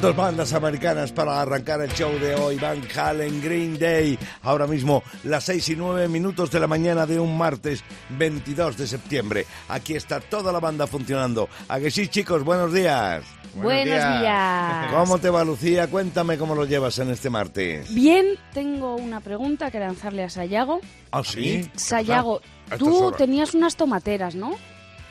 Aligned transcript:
Dos 0.00 0.14
bandas 0.14 0.52
americanas 0.52 1.10
para 1.10 1.40
arrancar 1.42 1.80
el 1.80 1.90
show 1.92 2.12
de 2.20 2.32
hoy. 2.36 2.54
Van 2.56 2.80
Halen, 2.96 3.42
Green 3.42 3.76
Day. 3.78 4.16
Ahora 4.42 4.68
mismo, 4.68 5.02
las 5.24 5.42
seis 5.44 5.68
y 5.70 5.76
nueve 5.76 6.06
minutos 6.06 6.52
de 6.52 6.60
la 6.60 6.68
mañana 6.68 7.04
de 7.04 7.18
un 7.18 7.36
martes 7.36 7.82
22 8.10 8.76
de 8.76 8.86
septiembre. 8.86 9.44
Aquí 9.68 9.94
está 9.96 10.20
toda 10.20 10.52
la 10.52 10.60
banda 10.60 10.86
funcionando. 10.86 11.48
¿A 11.68 11.80
que 11.80 11.90
sí, 11.90 12.06
chicos? 12.06 12.44
Buenos 12.44 12.72
días. 12.72 13.24
Buenos, 13.56 13.86
días. 14.20 14.86
¿Cómo 14.92 15.18
te 15.18 15.30
va, 15.30 15.42
Lucía? 15.42 15.88
Cuéntame 15.88 16.38
cómo 16.38 16.54
lo 16.54 16.64
llevas 16.64 16.96
en 17.00 17.10
este 17.10 17.28
martes. 17.28 17.92
Bien, 17.92 18.24
tengo 18.54 18.94
una 18.94 19.18
pregunta 19.20 19.68
que 19.72 19.80
lanzarle 19.80 20.22
a 20.22 20.30
Sayago. 20.30 20.80
¿Ah, 21.10 21.24
sí? 21.24 21.68
Sayago, 21.74 22.40
tú 22.78 23.12
tenías 23.18 23.52
unas 23.54 23.74
tomateras, 23.74 24.36
¿no? 24.36 24.52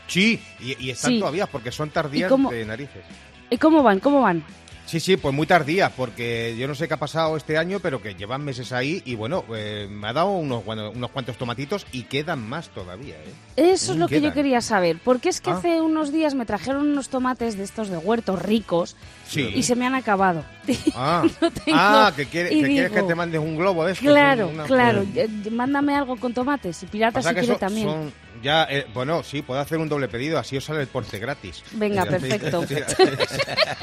Sí, 0.07 0.39
y, 0.61 0.81
y 0.85 0.91
están 0.91 1.11
Sí. 1.11 1.19
todavía 1.19 1.45
porque 1.47 1.73
son 1.73 1.89
tardías 1.89 2.29
¿Y 2.29 2.31
cómo- 2.31 2.51
de 2.51 2.63
narices. 2.65 3.03
¿Y 3.49 3.57
cómo 3.57 3.83
van? 3.83 3.99
¿Cómo 3.99 4.21
van? 4.21 4.43
Sí, 4.87 5.01
sí, 5.01 5.17
pues 5.17 5.35
muy 5.35 5.45
tardías, 5.45 5.91
porque 5.95 6.55
yo 6.57 6.65
no 6.67 6.73
sé 6.73 6.87
qué 6.87 6.93
ha 6.93 6.97
pasado 6.97 7.35
este 7.35 7.57
año, 7.57 7.79
pero 7.81 8.01
que 8.01 8.15
llevan 8.15 8.43
meses 8.45 8.71
ahí 8.71 9.01
y 9.05 9.15
bueno, 9.15 9.43
eh, 9.53 9.85
me 9.91 10.07
ha 10.07 10.13
dado 10.13 10.29
unos, 10.31 10.63
bueno, 10.63 10.91
unos 10.91 11.11
cuantos 11.11 11.37
tomatitos 11.37 11.85
y 11.91 12.03
quedan 12.03 12.47
más 12.47 12.69
todavía, 12.69 13.15
¿eh? 13.15 13.33
Eso 13.73 13.91
es 13.91 13.97
lo 13.99 14.07
que 14.07 14.21
yo 14.21 14.31
quería 14.31 14.61
saber. 14.61 14.97
Porque 15.03 15.27
es 15.27 15.41
que 15.41 15.49
Ah. 15.51 15.55
hace 15.57 15.81
unos 15.81 16.13
días 16.13 16.35
me 16.35 16.45
trajeron 16.45 16.87
unos 16.87 17.09
tomates 17.09 17.57
de 17.57 17.65
estos 17.65 17.89
de 17.89 17.97
huertos 17.97 18.41
ricos 18.41 18.95
Sí. 19.27 19.51
y 19.53 19.63
se 19.63 19.75
me 19.75 19.85
han 19.85 19.93
acabado. 19.93 20.45
Ah, 20.95 21.23
No 21.41 21.51
tengo- 21.51 21.77
ah 21.79 22.13
que, 22.15 22.25
quiere- 22.25 22.49
quieres 22.49 22.91
que 22.91 23.03
te 23.03 23.13
mandes 23.15 23.41
un 23.41 23.57
globo 23.57 23.83
de 23.85 23.91
estos. 23.91 24.07
Claro, 24.07 24.47
una- 24.47 24.63
claro. 24.63 25.05
Eh, 25.15 25.27
Mándame 25.51 25.95
algo 25.95 26.15
con 26.15 26.33
tomates 26.33 26.81
y 26.83 26.85
piratas 26.85 27.25
si 27.25 27.33
quiere 27.33 27.55
también. 27.55 27.87
son 27.89 28.13
ya, 28.41 28.65
eh, 28.69 28.85
bueno, 28.93 29.23
sí, 29.23 29.41
puedo 29.41 29.59
hacer 29.59 29.77
un 29.77 29.89
doble 29.89 30.07
pedido, 30.07 30.37
así 30.39 30.57
os 30.57 30.63
sale 30.65 30.81
el 30.81 30.87
porte 30.87 31.19
gratis. 31.19 31.63
Venga, 31.73 32.03
Si 32.03 32.09
hacéis- 32.09 32.39
perfecto. 32.39 32.65
Si 32.67 32.75
hacéis, 32.75 33.27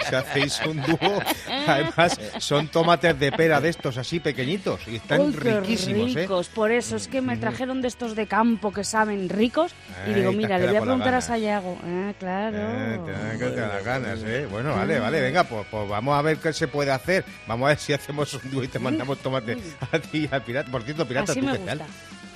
si 0.09 0.15
hacéis 0.15 0.61
un 0.67 0.83
dúo, 0.83 1.23
además 1.67 2.19
son 2.39 2.69
tomates 2.69 3.19
de 3.19 3.33
pera 3.33 3.61
de 3.61 3.69
estos 3.71 3.97
así 3.99 4.21
pequeñitos 4.21 4.81
y 4.89 4.97
están 4.97 5.21
Uy, 5.21 5.33
qué 5.35 5.61
riquísimos, 5.61 6.11
¿eh? 6.17 6.21
ricos. 6.21 6.49
Por 6.49 6.71
eso 6.73 6.97
es 6.97 7.09
que 7.09 7.21
me 7.21 7.37
trajeron 7.37 7.81
de 7.83 7.89
estos 7.89 8.15
de 8.17 8.27
campo 8.27 8.73
que 8.73 8.85
saben 8.85 9.29
ricos. 9.29 9.73
y 10.07 10.11
Ay, 10.11 10.15
digo, 10.15 10.33
mira, 10.33 10.59
le 10.59 10.67
voy 10.69 10.77
a 10.77 10.81
preguntar 10.83 11.15
a. 11.15 11.21
Sayago. 11.21 11.79
Ah, 11.85 12.13
claro. 12.19 12.57
Eh, 12.59 13.01
te 13.39 13.51
te 13.51 13.61
las 13.61 13.85
ganas, 13.85 14.19
¿eh? 14.25 14.47
Bueno, 14.51 14.75
vale, 14.75 14.99
vale, 14.99 15.21
venga, 15.21 15.45
pues, 15.45 15.67
pues 15.71 15.89
vamos 15.89 16.19
a 16.19 16.23
ver 16.23 16.37
qué 16.39 16.53
se 16.53 16.69
puede 16.69 16.91
hacer. 16.91 17.25
Vamos 17.47 17.67
a 17.67 17.69
ver 17.71 17.79
si 17.79 17.93
hacemos 17.93 18.33
un 18.35 18.51
dúo 18.51 18.63
y 18.65 18.69
te 18.69 18.79
mandamos 18.79 19.19
tomate 19.19 19.57
a 19.93 19.99
ti 19.99 20.29
y 20.31 20.35
al 20.35 20.43
pirata. 20.43 20.71
Por 20.71 20.83
cierto, 20.83 21.07
pirata, 21.07 21.33
Así 21.33 21.41
¿tú 21.41 21.47
me 21.47 21.53
qué 21.53 21.59
gusta. 21.59 21.77
tal? 21.79 21.87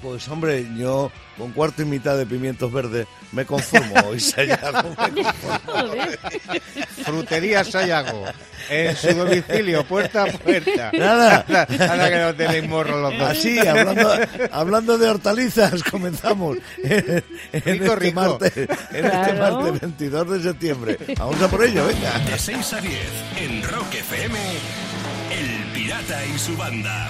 Pues 0.03 0.29
hombre, 0.29 0.65
yo 0.77 1.11
con 1.37 1.51
cuarto 1.53 1.83
y 1.83 1.85
mitad 1.85 2.17
de 2.17 2.25
pimientos 2.25 2.73
verdes 2.73 3.07
me 3.33 3.45
conformo. 3.45 3.95
hoy, 4.09 4.21
Sayago, 4.21 4.83
me 4.91 5.23
conformo. 5.23 5.61
Joder. 5.67 6.19
Frutería 7.05 7.65
Sayago, 7.65 8.25
en 8.69 8.95
su 8.97 9.09
domicilio, 9.15 9.85
puerta 9.85 10.23
a 10.23 10.27
puerta. 10.27 10.91
Nada. 10.97 11.45
Nada 11.49 12.09
que 12.11 12.17
no 12.19 12.35
tenéis 12.35 12.69
morro 12.69 13.01
los 13.01 13.19
dos. 13.19 13.31
Así, 13.31 13.59
hablando, 13.59 14.11
hablando 14.53 14.99
de 14.99 15.09
hortalizas, 15.09 15.83
comenzamos 15.85 16.59
en, 16.83 17.25
en 17.53 17.63
Rico, 17.65 17.85
este 17.85 17.97
rico. 17.97 18.21
martes, 18.21 18.57
en 18.57 18.67
este 19.07 19.09
Claro. 19.35 19.61
martes 19.63 19.81
22 19.81 20.31
de 20.31 20.43
septiembre. 20.43 20.99
Vamos 21.19 21.43
a 21.43 21.49
por 21.49 21.65
ello, 21.65 21.87
venga. 21.87 22.19
De 22.21 22.39
6 22.39 22.73
a 22.73 22.81
10, 22.81 22.93
en 23.39 23.63
Rock 23.65 23.95
FM, 23.95 24.39
El 25.33 25.73
Pirata 25.73 26.25
y 26.27 26.39
su 26.39 26.57
banda. 26.57 27.09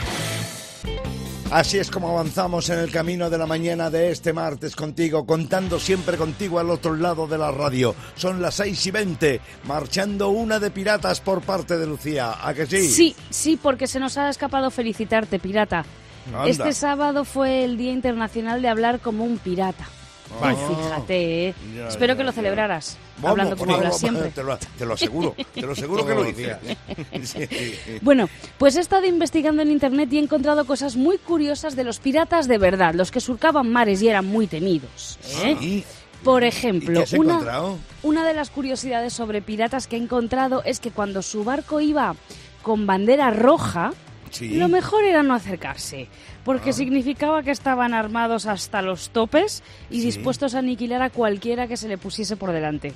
Así 1.50 1.78
es 1.78 1.90
como 1.90 2.10
avanzamos 2.10 2.68
en 2.68 2.78
el 2.78 2.90
camino 2.90 3.30
de 3.30 3.38
la 3.38 3.46
mañana 3.46 3.88
de 3.88 4.10
este 4.10 4.34
martes 4.34 4.76
contigo, 4.76 5.24
contando 5.24 5.80
siempre 5.80 6.18
contigo 6.18 6.58
al 6.58 6.68
otro 6.68 6.94
lado 6.94 7.26
de 7.26 7.38
la 7.38 7.50
radio. 7.50 7.94
Son 8.16 8.42
las 8.42 8.56
6 8.56 8.86
y 8.86 8.90
20, 8.90 9.40
marchando 9.64 10.28
una 10.28 10.58
de 10.58 10.70
piratas 10.70 11.20
por 11.22 11.40
parte 11.40 11.78
de 11.78 11.86
Lucía. 11.86 12.34
¿A 12.46 12.52
que 12.52 12.66
sí? 12.66 12.86
Sí, 12.86 13.16
sí, 13.30 13.58
porque 13.60 13.86
se 13.86 13.98
nos 13.98 14.18
ha 14.18 14.28
escapado 14.28 14.70
felicitarte, 14.70 15.38
pirata. 15.38 15.86
Anda. 16.26 16.48
Este 16.48 16.72
sábado 16.74 17.24
fue 17.24 17.64
el 17.64 17.78
Día 17.78 17.92
Internacional 17.92 18.60
de 18.60 18.68
Hablar 18.68 19.00
como 19.00 19.24
un 19.24 19.38
pirata. 19.38 19.86
Vaya. 20.40 20.66
Tú 20.66 20.74
fíjate, 20.74 21.48
¿eh? 21.48 21.54
Ya, 21.76 21.88
Espero 21.88 22.12
ya, 22.14 22.18
que 22.18 22.24
lo 22.24 22.32
celebraras, 22.32 22.96
Vamos, 23.16 23.30
hablando 23.30 23.56
como 23.56 23.72
vamos, 23.72 23.84
hablas 23.86 23.98
siempre. 23.98 24.30
Te 24.30 24.42
lo, 24.42 24.58
te 24.58 24.86
lo 24.86 24.94
aseguro, 24.94 25.34
te 25.54 25.62
lo 25.62 25.72
aseguro 25.72 26.06
que 26.06 26.14
lo. 26.14 26.24
Sí, 27.24 27.46
sí. 27.46 27.74
Bueno, 28.02 28.28
pues 28.58 28.76
he 28.76 28.80
estado 28.80 29.06
investigando 29.06 29.62
en 29.62 29.70
internet 29.70 30.12
y 30.12 30.18
he 30.18 30.22
encontrado 30.22 30.64
cosas 30.66 30.96
muy 30.96 31.18
curiosas 31.18 31.76
de 31.76 31.84
los 31.84 31.98
piratas 31.98 32.46
de 32.48 32.58
verdad, 32.58 32.94
los 32.94 33.10
que 33.10 33.20
surcaban 33.20 33.70
mares 33.70 34.02
y 34.02 34.08
eran 34.08 34.26
muy 34.26 34.46
temidos. 34.46 35.18
¿eh? 35.42 35.56
Sí. 35.58 35.84
Por 36.22 36.42
¿Y 36.42 36.48
ejemplo, 36.48 37.04
una, 37.16 37.62
una 38.02 38.26
de 38.26 38.34
las 38.34 38.50
curiosidades 38.50 39.12
sobre 39.12 39.40
piratas 39.40 39.86
que 39.86 39.96
he 39.96 40.00
encontrado 40.00 40.62
es 40.64 40.80
que 40.80 40.90
cuando 40.90 41.22
su 41.22 41.44
barco 41.44 41.80
iba 41.80 42.16
con 42.62 42.86
bandera 42.86 43.30
roja, 43.30 43.92
Sí. 44.30 44.56
lo 44.56 44.68
mejor 44.68 45.04
era 45.04 45.22
no 45.22 45.34
acercarse, 45.34 46.08
porque 46.44 46.72
significaba 46.72 47.42
que 47.42 47.50
estaban 47.50 47.94
armados 47.94 48.46
hasta 48.46 48.82
los 48.82 49.10
topes 49.10 49.62
y 49.90 50.00
Sí. 50.00 50.06
dispuestos 50.06 50.54
a 50.54 50.58
aniquilar 50.60 51.02
a 51.02 51.10
cualquiera 51.10 51.66
que 51.66 51.76
se 51.76 51.88
le 51.88 51.98
pusiese 51.98 52.36
por 52.36 52.52
delante. 52.52 52.92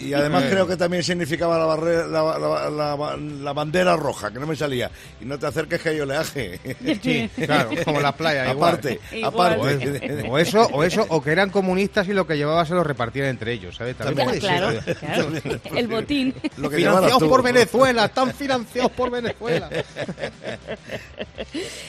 Y 0.00 0.12
además 0.12 0.44
creo 0.48 0.64
que 0.66 0.76
también 0.76 1.02
significaba 1.02 1.58
la, 1.58 1.66
barre- 1.66 2.06
la, 2.08 2.38
la- 2.38 2.70
la- 2.96 3.16
la 3.16 3.52
bandera 3.52 3.96
roja, 3.96 4.30
que 4.32 4.38
no 4.38 4.46
me 4.46 4.54
salía. 4.54 4.90
Y 5.20 5.24
no 5.24 5.38
te 5.38 5.46
acerques 5.46 5.80
que 5.82 5.88
hay 5.88 6.00
oleaje. 6.00 6.60
Sí, 7.02 7.28
claro, 7.44 7.70
como 7.84 8.00
la 8.00 8.12
playa, 8.12 8.50
igual. 8.52 8.74
aparte, 8.74 9.00
Igual. 9.12 9.34
Aparte. 9.54 10.24
o 10.28 10.38
eso, 10.38 10.62
o 10.72 10.84
eso, 10.84 11.04
o 11.08 11.20
que 11.20 11.32
eran 11.32 11.50
comunistas 11.50 12.06
y 12.08 12.12
lo 12.12 12.26
que 12.26 12.36
llevaba 12.36 12.64
se 12.64 12.74
lo 12.74 12.84
repartían 12.84 13.26
entre 13.26 13.52
ellos, 13.52 13.74
¿sabes? 13.76 13.96
También 13.96 14.28
puede 14.28 14.38
claro, 14.38 14.80
ser. 14.82 14.96
claro, 14.98 15.30
el 15.76 15.88
botín. 15.88 16.34
Lo 16.58 16.70
que 16.70 16.76
Financiados 16.76 17.18
tú. 17.18 17.28
por 17.28 17.42
Venezuela, 17.42 18.04
están 18.04 18.32
financiados 18.32 18.92
por 18.92 19.10
Venezuela. 19.10 19.68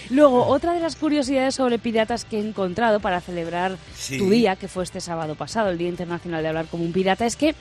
Luego, 0.09 0.45
otra 0.47 0.73
de 0.73 0.79
las 0.79 0.95
curiosidades 0.95 1.55
sobre 1.55 1.79
piratas 1.79 2.25
que 2.25 2.37
he 2.37 2.41
encontrado 2.41 2.99
para 2.99 3.21
celebrar 3.21 3.77
Sí. 3.95 4.17
tu 4.17 4.29
día, 4.29 4.55
que 4.55 4.67
fue 4.67 4.83
este 4.83 5.01
sábado 5.01 5.35
pasado, 5.35 5.69
el 5.69 5.77
Día 5.77 5.89
Internacional 5.89 6.41
de 6.41 6.49
Hablar 6.49 6.65
como 6.67 6.83
un 6.83 6.93
Pirata, 6.93 7.25
es 7.25 7.35
que 7.35 7.55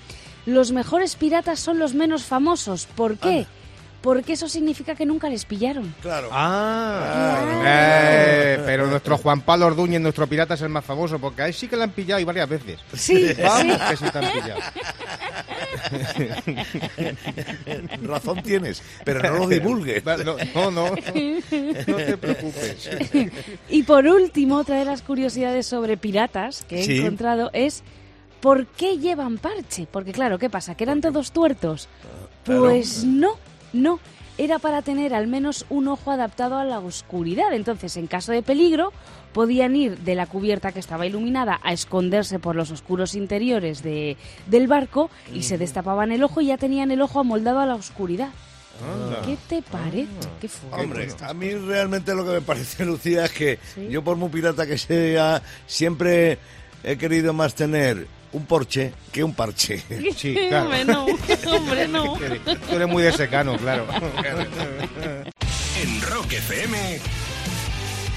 los 0.48 0.72
mejores 0.72 1.14
piratas 1.16 1.60
son 1.60 1.78
los 1.78 1.94
menos 1.94 2.24
famosos. 2.24 2.86
¿Por 2.96 3.18
qué? 3.18 3.46
Porque 4.00 4.34
eso 4.34 4.48
significa 4.48 4.94
que 4.94 5.04
nunca 5.04 5.28
les 5.28 5.44
pillaron. 5.44 5.92
Claro. 6.00 6.28
Ah, 6.32 7.40
Claro. 7.42 7.62
eh, 7.66 8.62
pero 8.64 8.86
nuestro 8.86 9.18
Juan 9.18 9.40
Pablo 9.40 9.66
Orduñez, 9.66 10.00
nuestro 10.00 10.26
pirata, 10.28 10.54
es 10.54 10.62
el 10.62 10.68
más 10.68 10.84
famoso, 10.84 11.18
porque 11.18 11.42
a 11.42 11.46
él 11.48 11.54
sí 11.54 11.66
que 11.68 11.76
le 11.76 11.82
han 11.82 11.90
pillado 11.90 12.20
y 12.20 12.24
varias 12.24 12.48
veces. 12.48 12.78
Sí, 12.94 13.28
Vamos, 13.42 13.76
sí. 13.80 13.82
que 13.90 13.96
sí 13.96 14.04
te 14.12 14.18
han 14.18 14.32
pillado. 14.32 14.60
Razón 18.02 18.42
tienes, 18.42 18.82
pero 19.04 19.20
no 19.22 19.38
lo 19.40 19.48
divulgues. 19.48 20.02
No, 20.08 20.14
no, 20.16 20.70
no, 20.70 20.90
no 20.90 20.96
te 21.96 22.16
preocupes. 22.16 22.88
Y 23.68 23.82
por 23.82 24.06
último, 24.06 24.56
otra 24.58 24.76
de 24.78 24.84
las 24.84 25.02
curiosidades 25.02 25.66
sobre 25.66 25.96
piratas 25.96 26.64
que 26.68 26.80
he 26.80 26.84
Sí. 26.84 26.98
encontrado 26.98 27.50
es 27.52 27.82
¿por 28.40 28.66
qué 28.66 28.98
llevan 28.98 29.38
parche? 29.38 29.86
Porque 29.90 30.12
claro, 30.12 30.38
¿qué 30.38 30.48
pasa? 30.50 30.74
¿Que 30.74 30.84
eran 30.84 31.00
todos 31.00 31.32
tuertos? 31.32 31.88
claro. 32.44 32.62
Pues 32.62 33.04
no, 33.04 33.32
no. 33.72 34.00
Era 34.40 34.60
para 34.60 34.82
tener 34.82 35.14
al 35.14 35.26
menos 35.26 35.66
un 35.68 35.88
ojo 35.88 36.12
adaptado 36.12 36.58
a 36.58 36.64
la 36.64 36.78
oscuridad. 36.78 37.52
Entonces, 37.52 37.96
en 37.96 38.06
caso 38.06 38.30
de 38.30 38.42
peligro, 38.44 38.92
podían 39.32 39.74
ir 39.74 39.98
de 39.98 40.14
la 40.14 40.26
cubierta 40.26 40.70
que 40.70 40.78
estaba 40.78 41.06
iluminada 41.06 41.58
a 41.64 41.72
esconderse 41.72 42.38
por 42.38 42.54
los 42.54 42.70
oscuros 42.70 43.16
interiores 43.16 43.82
de, 43.82 44.16
del 44.46 44.68
barco 44.68 45.10
y 45.34 45.42
se 45.42 45.58
destapaban 45.58 46.12
el 46.12 46.22
ojo 46.22 46.40
y 46.40 46.46
ya 46.46 46.56
tenían 46.56 46.92
el 46.92 47.02
ojo 47.02 47.18
amoldado 47.18 47.58
a 47.58 47.66
la 47.66 47.74
oscuridad. 47.74 48.28
Anda. 48.80 49.22
¿Qué 49.26 49.36
te 49.48 49.60
parece? 49.60 50.06
Qué 50.40 50.48
fuerte. 50.48 50.84
Hombre, 50.84 51.08
a 51.20 51.34
mí 51.34 51.52
realmente 51.54 52.14
lo 52.14 52.24
que 52.24 52.30
me 52.30 52.40
parece, 52.40 52.84
Lucía, 52.86 53.24
es 53.24 53.32
que 53.32 53.58
Sí. 53.74 53.88
yo 53.90 54.04
por 54.04 54.16
muy 54.16 54.28
pirata 54.28 54.68
que 54.68 54.78
sea, 54.78 55.42
siempre 55.66 56.38
he 56.84 56.96
querido 56.96 57.32
más 57.32 57.56
tener 57.56 58.06
un 58.32 58.46
porche 58.46 58.92
que 59.12 59.24
un 59.24 59.34
parche. 59.34 59.82
Sí, 60.16 60.34
claro. 60.48 60.66
Hombre, 60.66 60.84
no, 60.84 61.04
hombre, 61.52 61.88
no. 61.88 62.14
Tú 62.68 62.76
eres 62.76 62.88
muy 62.88 63.02
de 63.02 63.12
secano, 63.12 63.56
claro. 63.56 63.86
En 65.82 66.02
Rock 66.02 66.32
FM, 66.32 67.00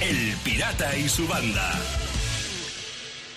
El 0.02 0.36
Pirata 0.44 0.96
y 0.98 1.08
su 1.08 1.28
banda. 1.28 1.80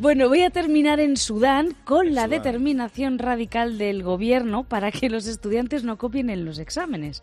Bueno, 0.01 0.29
voy 0.29 0.43
a 0.43 0.51
terminar 0.51 0.99
en 0.99 1.17
Sudán 1.17 1.77
con 1.85 2.15
la 2.15 2.27
determinación 2.27 3.21
radical 3.21 3.79
del 3.79 4.03
gobierno 4.03 4.65
para 4.65 4.91
que 4.91 5.09
los 5.09 5.27
estudiantes 5.29 5.85
no 5.85 5.99
copien 5.99 6.31
en 6.31 6.45
los 6.45 6.59
exámenes. 6.59 7.23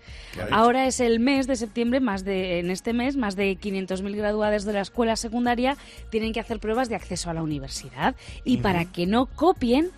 Ahora 0.51 0.87
es 0.87 1.01
el 1.01 1.19
mes 1.19 1.47
de 1.47 1.57
septiembre, 1.57 1.99
más 1.99 2.23
de 2.23 2.59
en 2.59 2.71
este 2.71 2.93
mes 2.93 3.17
más 3.17 3.35
de 3.35 3.57
500.000 3.57 4.15
graduados 4.15 4.63
de 4.63 4.73
la 4.73 4.81
escuela 4.81 5.17
secundaria 5.17 5.75
tienen 6.11 6.31
que 6.31 6.39
hacer 6.39 6.59
pruebas 6.59 6.87
de 6.87 6.95
acceso 6.95 7.29
a 7.29 7.33
la 7.33 7.43
universidad 7.43 8.15
y 8.45 8.57
para 8.57 8.85
que 8.85 9.05
no 9.05 9.25
copien 9.25 9.91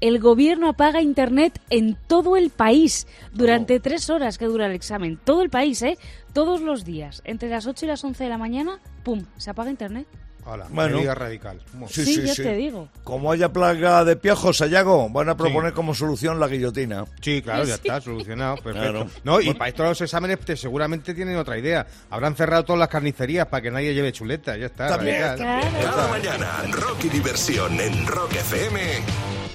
el 0.00 0.18
gobierno 0.18 0.68
apaga 0.68 1.00
internet 1.00 1.60
en 1.70 1.96
todo 2.08 2.36
el 2.36 2.50
país 2.50 3.06
durante 3.32 3.78
tres 3.78 4.10
horas 4.10 4.36
que 4.36 4.46
dura 4.46 4.66
el 4.66 4.72
examen. 4.72 5.18
Todo 5.24 5.42
el 5.42 5.48
país, 5.48 5.80
¿eh? 5.82 5.96
Todos 6.32 6.60
los 6.60 6.84
días. 6.84 7.22
Entre 7.24 7.48
las 7.48 7.66
8 7.66 7.86
y 7.86 7.88
las 7.88 8.04
11 8.04 8.24
de 8.24 8.30
la 8.30 8.36
mañana, 8.36 8.78
¡pum! 9.04 9.24
Se 9.38 9.50
apaga 9.50 9.70
internet. 9.70 10.06
Hola, 10.48 10.66
Bueno. 10.70 10.96
medida 10.98 11.14
radical. 11.14 11.60
Sí, 11.88 12.04
Sí, 12.04 12.14
sí, 12.14 12.22
ya 12.22 12.34
sí. 12.34 12.42
te 12.44 12.54
digo. 12.54 12.88
Como 13.02 13.32
haya 13.32 13.52
plaga 13.52 14.04
de 14.04 14.14
piojos, 14.16 14.58
Sayago, 14.58 15.08
van 15.10 15.28
a 15.28 15.36
proponer 15.36 15.72
como 15.72 15.92
solución 15.94 16.38
la 16.38 16.46
guillotina. 16.46 17.04
Sí, 17.20 17.42
claro, 17.42 17.64
ya 17.64 17.74
está, 17.74 18.00
solucionado, 18.00 18.54
perfecto. 18.62 18.80
Claro. 18.92 19.10
No, 19.24 19.40
y 19.40 19.52
para 19.54 19.68
estos 19.70 19.88
los 19.88 20.00
exámenes 20.02 20.38
te- 20.40 20.56
seguramente 20.56 21.14
tienen 21.14 21.36
otra 21.36 21.58
idea. 21.58 21.86
Habrán 22.10 22.36
cerrado 22.36 22.64
todas 22.64 22.78
las 22.78 22.88
carnicerías 22.88 23.46
para 23.48 23.60
que 23.60 23.70
nadie 23.72 23.92
lleve 23.92 24.12
chuleta, 24.12 24.56
ya 24.56 24.66
está. 24.66 24.86
También, 24.86 25.20
radical. 25.20 25.60
Claro. 25.60 25.90
Cada 25.96 26.08
mañana, 26.08 26.52
rock 26.70 27.04
y 27.04 27.08
diversión 27.08 27.80
en 27.80 28.06
Rock 28.06 28.32
FM 28.34 28.80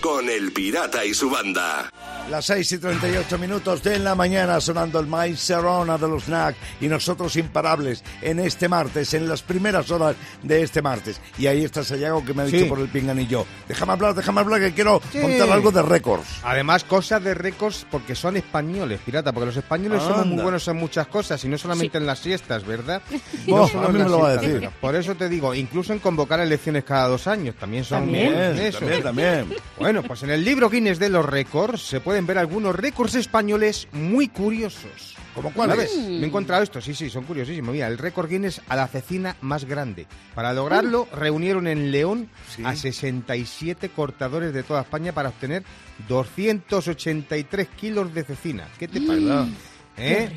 con 0.02 0.30
El 0.30 0.52
Pirata 0.52 1.06
y 1.06 1.14
su 1.14 1.30
banda. 1.30 1.90
Las 2.30 2.46
6 2.46 2.72
y 2.72 2.78
38 2.78 3.38
minutos 3.38 3.84
de 3.84 4.00
la 4.00 4.16
mañana 4.16 4.62
sonando 4.62 5.02
el 5.02 5.08
maíz 5.08 5.38
Serrona 5.38 5.98
de 5.98 6.08
los 6.08 6.30
NAC 6.30 6.56
y 6.80 6.88
nosotros 6.88 7.36
imparables 7.36 8.06
en 8.22 8.40
este 8.40 8.70
martes, 8.70 9.14
en 9.14 9.28
las 9.28 9.42
primeras 9.42 9.92
horas 9.92 10.16
de 10.42 10.62
este 10.64 10.82
martes. 10.82 11.20
Y 11.38 11.48
ahí 11.48 11.66
está 11.66 11.84
Sayago 11.84 12.24
que 12.24 12.34
me 12.34 12.44
ha 12.44 12.46
dicho 12.46 12.60
Sí. 12.60 12.66
por 12.66 12.80
el 12.80 12.88
pinganillo. 12.88 13.46
Déjame 13.68 13.92
hablar, 13.92 14.16
déjame 14.16 14.40
hablar 14.40 14.62
que 14.62 14.74
quiero 14.74 15.02
Sí. 15.12 15.20
contar 15.20 15.50
algo 15.50 15.72
de 15.72 15.82
récords. 15.82 16.26
Además, 16.44 16.86
cosas 16.86 17.22
de 17.22 17.34
récords 17.34 17.86
porque 17.92 18.16
son 18.16 18.38
españoles, 18.38 19.02
pirata, 19.06 19.34
porque 19.34 19.48
los 19.48 19.58
españoles 19.58 20.02
somos 20.02 20.24
muy 20.26 20.32
Anda. 20.36 20.44
buenos 20.44 20.66
en 20.70 20.78
muchas 20.78 21.08
cosas 21.08 21.44
y 21.44 21.50
no 21.50 21.58
solamente 21.58 21.98
en 21.98 22.06
las 22.06 22.20
siestas, 22.20 22.66
¿verdad? 22.66 23.02
Oh, 23.50 23.68
solo 23.68 23.90
a 23.90 23.92
mí 23.92 24.00
me 24.00 24.06
lo 24.08 24.20
va 24.20 24.30
a 24.30 24.38
decir. 24.38 24.70
Por 24.80 24.96
eso 24.96 25.16
te 25.16 25.28
digo, 25.28 25.54
incluso 25.54 25.92
en 25.92 26.00
convocar 26.00 26.40
elecciones 26.40 26.86
cada 26.86 27.10
dos 27.10 27.28
años, 27.28 27.56
también 27.56 27.84
son 27.84 28.04
También. 28.04 28.34
eso. 28.58 28.80
también, 28.80 29.04
también. 29.04 29.54
Bueno, 29.78 30.02
pues 30.04 30.24
en 30.24 30.30
el 30.30 30.46
libro 30.46 30.70
Guinness 30.70 30.98
de 31.00 31.10
los 31.10 31.26
récords 31.26 31.82
se 31.82 32.00
pueden 32.12 32.28
ver 32.28 32.40
algunos 32.40 32.76
récords 32.76 33.16
españoles 33.16 33.88
muy 33.94 34.28
curiosos. 34.28 35.16
¿Cómo 35.34 35.54
cuáles? 35.54 35.90
¿Sabes? 35.90 35.98
Me 36.10 36.24
he 36.24 36.26
encontrado 36.26 36.62
esto, 36.62 36.82
sí, 36.82 36.94
sí, 36.94 37.10
son 37.10 37.24
curiosísimos. 37.24 37.72
Mira, 37.74 37.88
el 37.88 37.98
récord 37.98 38.30
Guinness 38.30 38.62
a 38.68 38.76
la 38.76 38.86
cecina 38.90 39.38
más 39.40 39.64
grande. 39.64 40.08
Para 40.36 40.52
lograrlo, 40.52 41.08
reunieron 41.14 41.68
en 41.68 41.90
León 41.90 42.28
Sí. 42.54 42.64
a 42.66 42.76
67 42.76 43.88
cortadores 43.88 44.54
de 44.54 44.62
toda 44.64 44.82
España 44.82 45.14
para 45.14 45.30
obtener 45.30 45.64
283 46.10 47.70
kilos 47.80 48.14
de 48.14 48.26
cecina. 48.26 48.68
¿Qué 48.78 48.90
te 48.90 49.00
parece? 49.00 49.50
¿Eh? 49.96 50.30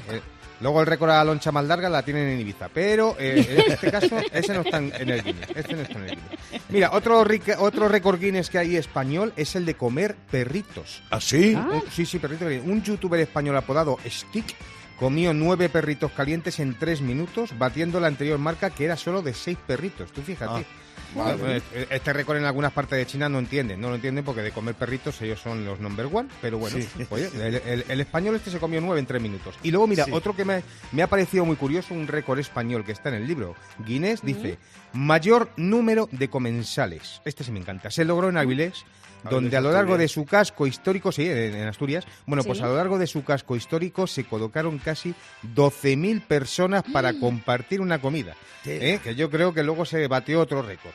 Luego 0.61 0.81
el 0.81 0.87
récord 0.87 1.11
a 1.11 1.15
la 1.19 1.25
loncha 1.25 1.51
más 1.53 1.65
larga 1.65 1.89
la 1.89 2.03
tienen 2.03 2.29
en 2.29 2.41
Ibiza, 2.41 2.69
pero 2.73 3.17
eh, 3.19 3.45
en 3.67 3.73
este 3.73 3.91
caso 3.91 4.17
ese 4.33 4.55
no 4.55 4.61
está 4.61 4.79
en 4.79 5.11
el 5.11 5.23
Guinness. 5.23 5.49
Este 5.55 5.75
no 5.75 5.83
está 5.83 5.99
en 5.99 6.05
el 6.05 6.11
Guinness. 6.11 6.63
Mira, 6.71 6.91
otro, 6.93 7.25
rica- 7.25 7.57
otro 7.61 7.89
récord 7.89 8.21
Guinness 8.21 8.51
que 8.51 8.59
hay 8.59 8.77
español 8.77 9.33
es 9.37 9.57
el 9.57 9.67
de 9.67 9.75
comer 9.75 10.15
perritos. 10.31 11.03
¿Así? 11.11 11.55
Ah. 11.57 11.69
Un- 11.73 11.85
sí, 11.91 12.07
sí, 12.07 12.19
perrito. 12.19 12.45
caliente. 12.45 12.71
Un 12.71 12.83
youtuber 12.83 13.21
español 13.21 13.57
apodado 13.57 13.99
Stick 14.07 14.55
comió 14.99 15.35
nueve 15.35 15.69
perritos 15.69 16.13
calientes 16.13 16.61
en 16.61 16.79
tres 16.79 17.01
minutos, 17.01 17.51
batiendo 17.59 17.99
la 18.01 18.07
anterior 18.07 18.39
marca 18.39 18.71
que 18.71 18.85
era 18.85 18.97
solo 18.97 19.23
de 19.23 19.35
seis 19.35 19.59
perritos. 19.67 20.13
Tú 20.13 20.23
fíjate. 20.23 20.65
Ah, 20.67 20.84
vale. 21.15 21.37
Bueno, 21.37 21.55
eh, 21.75 21.87
Este 21.91 22.13
récord 22.13 22.37
en 22.39 22.45
algunas 22.45 22.73
partes 22.73 22.99
de 22.99 23.07
China 23.07 23.29
no 23.29 23.39
entienden, 23.39 23.81
no 23.81 23.89
lo 23.89 23.95
entienden 23.97 24.25
porque 24.25 24.43
de 24.43 24.51
comer 24.53 24.75
perritos 24.75 25.21
ellos 25.23 25.41
son 25.41 25.65
los 25.65 25.81
number 25.81 26.07
one, 26.13 26.29
pero 26.41 26.59
bueno, 26.59 26.77
Sí. 26.79 26.89
oye, 27.11 27.29
el, 27.35 27.55
el- 27.55 27.85
el 27.89 28.01
español 28.01 28.35
este 28.37 28.51
se 28.51 28.59
comió 28.59 28.81
nueve 28.81 29.01
en 29.01 29.07
tres 29.07 29.21
minutos. 29.23 29.55
Y 29.63 29.71
luego, 29.71 29.87
mira, 29.87 30.05
Sí. 30.05 30.11
otro 30.13 30.35
que 30.37 30.45
me, 30.45 30.63
me 30.93 31.03
ha 31.03 31.07
parecido 31.07 31.45
muy 31.45 31.57
curioso, 31.57 31.95
un 31.95 32.07
récord 32.07 32.39
español 32.39 32.85
que 32.85 32.93
está 32.93 33.09
en 33.11 33.17
el 33.17 33.27
libro 33.27 33.55
Guinness, 33.87 34.23
dice, 34.23 34.59
mayor 34.93 35.51
número 35.57 36.09
de 36.13 36.29
comensales. 36.29 37.21
Este 37.25 37.45
sí 37.45 37.51
me 37.53 37.61
encanta. 37.61 37.91
Se 37.91 38.05
logró 38.05 38.29
en 38.29 38.37
Avilés, 38.37 38.85
donde 39.31 39.57
a 39.57 39.61
lo 39.61 39.73
largo 39.73 39.99
de 39.99 40.09
su 40.09 40.25
casco 40.25 40.67
histórico, 40.67 41.13
sí, 41.13 41.29
en, 41.29 41.67
Asturias, 41.67 42.05
bueno, 42.27 42.45
pues 42.45 42.61
a 42.61 42.67
lo 42.67 42.77
largo 42.77 42.99
de 42.99 43.07
su 43.07 43.25
casco 43.25 43.57
histórico 43.57 44.07
se 44.07 44.25
colocaron 44.25 44.79
casi 44.79 45.15
12.000 45.55 46.23
personas 46.23 46.83
para 46.93 47.19
compartir 47.19 47.81
una 47.81 48.01
comida. 48.01 48.35
¿eh? 48.65 49.01
Que 49.03 49.15
yo 49.15 49.31
creo 49.31 49.55
que 49.55 49.63
luego 49.63 49.85
se 49.85 50.07
batió 50.09 50.41
otro 50.41 50.63
récord. 50.63 50.93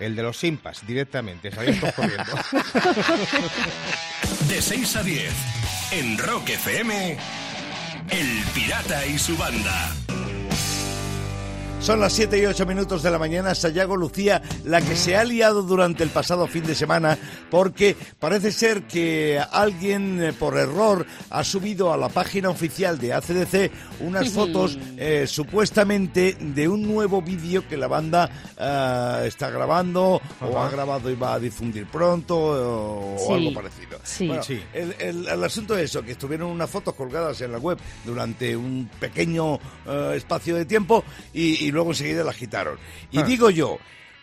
El 0.00 0.16
de 0.16 0.22
los 0.22 0.38
simpas, 0.38 0.84
directamente, 0.86 1.50
salían 1.50 1.78
todos 1.78 1.94
corriendo. 1.94 2.24
De 4.48 4.60
6 4.60 4.96
a 4.96 5.02
10 5.02 5.32
en 5.92 6.18
Rock 6.18 6.50
FM, 6.50 7.18
El 8.10 8.44
Pirata 8.54 9.06
y 9.06 9.18
su 9.18 9.36
banda. 9.36 9.94
Son 11.82 11.98
las 11.98 12.12
7 12.12 12.38
y 12.40 12.46
8 12.46 12.64
minutos 12.64 13.02
de 13.02 13.10
la 13.10 13.18
mañana. 13.18 13.56
Sayago 13.56 13.96
Lucía, 13.96 14.40
la 14.64 14.80
que 14.80 14.94
se 14.94 15.16
ha 15.16 15.24
liado 15.24 15.62
durante 15.64 16.04
el 16.04 16.10
pasado 16.10 16.46
fin 16.46 16.62
de 16.64 16.76
semana, 16.76 17.18
porque 17.50 17.96
parece 18.20 18.52
ser 18.52 18.84
que 18.84 19.40
alguien 19.50 20.22
eh, 20.22 20.32
por 20.32 20.56
error 20.56 21.04
ha 21.30 21.42
subido 21.42 21.92
a 21.92 21.96
la 21.96 22.08
página 22.08 22.50
oficial 22.50 23.00
de 23.00 23.12
ACDC 23.14 23.72
unas 23.98 24.28
fotos 24.32 24.78
eh, 24.96 25.24
supuestamente 25.26 26.36
de 26.38 26.68
un 26.68 26.82
nuevo 26.86 27.20
vídeo 27.20 27.66
que 27.66 27.76
la 27.76 27.88
banda 27.88 28.30
eh, 28.56 29.24
está 29.26 29.50
grabando 29.50 30.20
o 30.40 30.58
ha 30.60 30.70
grabado 30.70 31.10
y 31.10 31.16
va 31.16 31.34
a 31.34 31.40
difundir 31.40 31.86
pronto 31.86 32.36
o, 32.38 33.16
Sí. 33.18 33.32
algo 33.32 33.54
parecido. 33.54 33.98
Sí. 34.04 34.28
Bueno, 34.28 34.42
Sí. 34.44 34.62
el, 34.72 34.94
el- 35.00 35.26
el 35.28 35.44
asunto 35.44 35.76
es 35.76 35.86
eso, 35.90 36.02
que 36.04 36.12
estuvieron 36.12 36.48
unas 36.48 36.70
fotos 36.70 36.94
colgadas 36.94 37.40
en 37.40 37.50
la 37.50 37.58
web 37.58 37.76
durante 38.04 38.56
un 38.56 38.88
pequeño 39.00 39.58
eh, 39.84 40.12
espacio 40.16 40.54
de 40.54 40.64
tiempo 40.64 41.02
y, 41.34 41.66
y 41.66 41.71
luego 41.72 41.90
enseguida 41.90 42.22
las 42.24 42.36
quitaron. 42.36 42.78
Y 43.10 43.18
Ah. 43.18 43.22
digo 43.24 43.50
yo, 43.50 43.78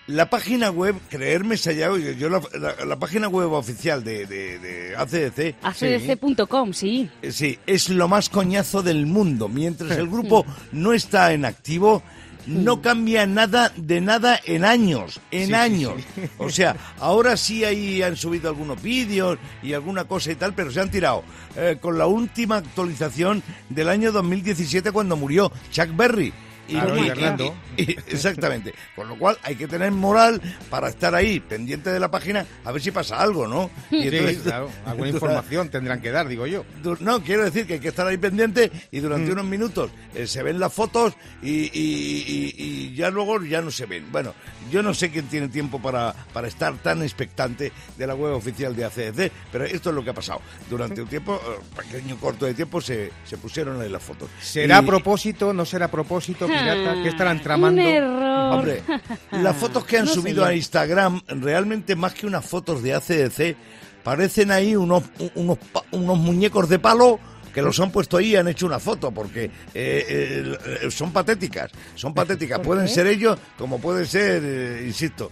la 0.07 0.29
página 0.29 0.71
web, 0.71 0.95
creerme, 1.09 1.55
Sayago, 1.57 1.97
yo, 1.97 2.11
yo 2.13 2.29
la, 2.29 2.41
la- 2.59 2.85
la 2.85 2.95
página 2.97 3.27
web 3.27 3.51
oficial 3.51 4.03
de, 4.03 4.25
de, 4.25 4.57
de 4.57 4.95
ACDC, 4.95 5.55
acdc.com, 5.61 6.73
sí. 6.73 7.09
eh, 7.21 7.31
sí, 7.31 7.59
es 7.67 7.89
lo 7.89 8.07
más 8.07 8.29
coñazo 8.29 8.81
del 8.81 9.05
mundo. 9.05 9.47
Mientras 9.49 9.91
el 9.97 10.07
grupo 10.09 10.45
no 10.71 10.93
está 10.93 11.31
en 11.33 11.45
activo, 11.45 12.01
no 12.47 12.81
cambia 12.81 13.27
nada 13.27 13.71
de 13.75 14.01
nada 14.01 14.39
en 14.45 14.65
años, 14.65 15.19
en 15.29 15.41
Sí, 15.41 15.47
sí, 15.47 15.53
años. 15.53 15.93
sí. 16.15 16.21
O 16.39 16.49
sea, 16.49 16.75
ahora 16.99 17.37
sí 17.37 17.63
ahí 17.63 18.01
han 18.01 18.15
subido 18.15 18.49
algunos 18.49 18.81
vídeos 18.81 19.37
y 19.61 19.73
alguna 19.73 20.05
cosa 20.05 20.31
y 20.31 20.35
tal, 20.35 20.55
pero 20.55 20.71
se 20.71 20.79
han 20.79 20.89
tirado 20.89 21.23
eh, 21.55 21.77
con 21.79 21.99
la 21.99 22.07
última 22.07 22.57
actualización 22.57 23.43
del 23.69 23.89
año 23.89 24.11
2017 24.11 24.91
cuando 24.91 25.15
murió 25.15 25.51
Chuck 25.71 25.95
Berry. 25.95 26.33
Y, 26.69 26.73
Claro, 26.73 27.55
y- 27.77 27.81
y- 27.91 27.97
exactamente. 28.07 28.73
Con 28.95 29.07
lo 29.09 29.17
cual 29.17 29.37
hay 29.43 29.55
que 29.55 29.67
tener 29.67 29.91
moral 29.91 30.41
para 30.69 30.89
estar 30.89 31.15
ahí, 31.15 31.39
pendiente 31.39 31.89
de 31.91 31.99
la 31.99 32.11
página, 32.11 32.45
a 32.63 32.71
ver 32.71 32.81
si 32.81 32.91
pasa 32.91 33.19
algo, 33.19 33.47
¿no? 33.47 33.69
Y 33.91 34.03
Sí, 34.03 34.07
entonces- 34.15 34.37
claro, 34.43 34.69
alguna 34.85 35.09
información 35.09 35.69
tendrán 35.69 36.01
que 36.01 36.11
dar, 36.11 36.27
digo 36.27 36.45
yo. 36.47 36.63
No, 36.99 37.23
quiero 37.23 37.43
decir 37.45 37.65
que 37.65 37.73
hay 37.75 37.79
que 37.79 37.87
estar 37.89 38.05
ahí 38.07 38.17
pendiente 38.17 38.71
y 38.91 38.99
durante 38.99 39.31
unos 39.31 39.45
minutos 39.45 39.91
eh, 40.15 40.27
se 40.27 40.43
ven 40.43 40.59
las 40.59 40.71
fotos 40.73 41.13
y, 41.41 41.69
y- 41.73 42.93
ya 42.95 43.09
luego 43.09 43.41
ya 43.43 43.61
no 43.61 43.71
se 43.71 43.85
ven. 43.85 44.11
Bueno, 44.11 44.33
yo 44.71 44.83
no 44.83 44.93
sé 44.93 45.09
quién 45.09 45.25
tiene 45.27 45.47
tiempo 45.47 45.81
para, 45.81 46.13
para 46.33 46.47
estar 46.47 46.73
tan 46.77 47.01
expectante 47.01 47.71
de 47.97 48.07
la 48.07 48.15
web 48.15 48.33
oficial 48.33 48.75
de 48.75 48.85
ACDC, 48.85 49.31
pero 49.51 49.65
esto 49.65 49.89
es 49.89 49.95
lo 49.95 50.03
que 50.03 50.09
ha 50.09 50.13
pasado. 50.13 50.41
Durante 50.69 51.01
un 51.01 51.07
tiempo, 51.07 51.35
eh, 51.35 51.59
pequeño 51.77 52.17
corto 52.17 52.45
de 52.45 52.53
tiempo, 52.53 52.81
se, 52.81 53.11
se 53.25 53.37
pusieron 53.37 53.81
ahí 53.81 53.89
las 53.89 54.03
fotos. 54.03 54.29
¿Será 54.41 54.79
a 54.79 54.81
propósito? 54.83 55.53
¿No 55.53 55.65
será 55.65 55.85
a 55.85 55.91
propósito, 55.91 56.47
pirata? 56.59 57.03
¿Qué 57.03 57.09
estarán 57.09 57.41
tramando? 57.41 57.81
Un 57.81 57.87
error. 57.87 58.53
Hombre, 58.53 58.83
las 59.31 59.55
fotos 59.55 59.85
que 59.85 59.97
han 59.97 60.05
No 60.09 60.11
subido 60.11 60.45
a 60.45 60.53
Instagram, 60.53 61.21
realmente 61.27 61.95
más 61.95 62.13
que 62.13 62.27
unas 62.27 62.45
fotos 62.45 62.81
de 62.81 62.93
ACDC, 62.93 63.55
parecen 64.03 64.51
ahí 64.51 64.75
unos, 64.75 65.03
unos 65.35 66.17
muñecos 66.17 66.69
de 66.69 66.79
palo 66.79 67.19
que 67.53 67.61
los 67.61 67.79
han 67.79 67.91
puesto 67.91 68.17
ahí 68.17 68.29
y 68.31 68.35
han 68.35 68.47
hecho 68.47 68.65
una 68.65 68.79
foto, 68.79 69.11
porque 69.11 69.45
eh, 69.73 70.55
eh, 70.83 70.91
son 70.91 71.11
patéticas, 71.11 71.71
son 71.95 72.13
patéticas. 72.13 72.59
¿Por 72.59 72.67
Pueden 72.67 72.85
qué? 72.85 72.93
ser 72.93 73.07
ellos, 73.07 73.37
como 73.57 73.79
puede 73.79 74.05
ser, 74.05 74.41
eh, 74.45 74.83
insisto, 74.85 75.31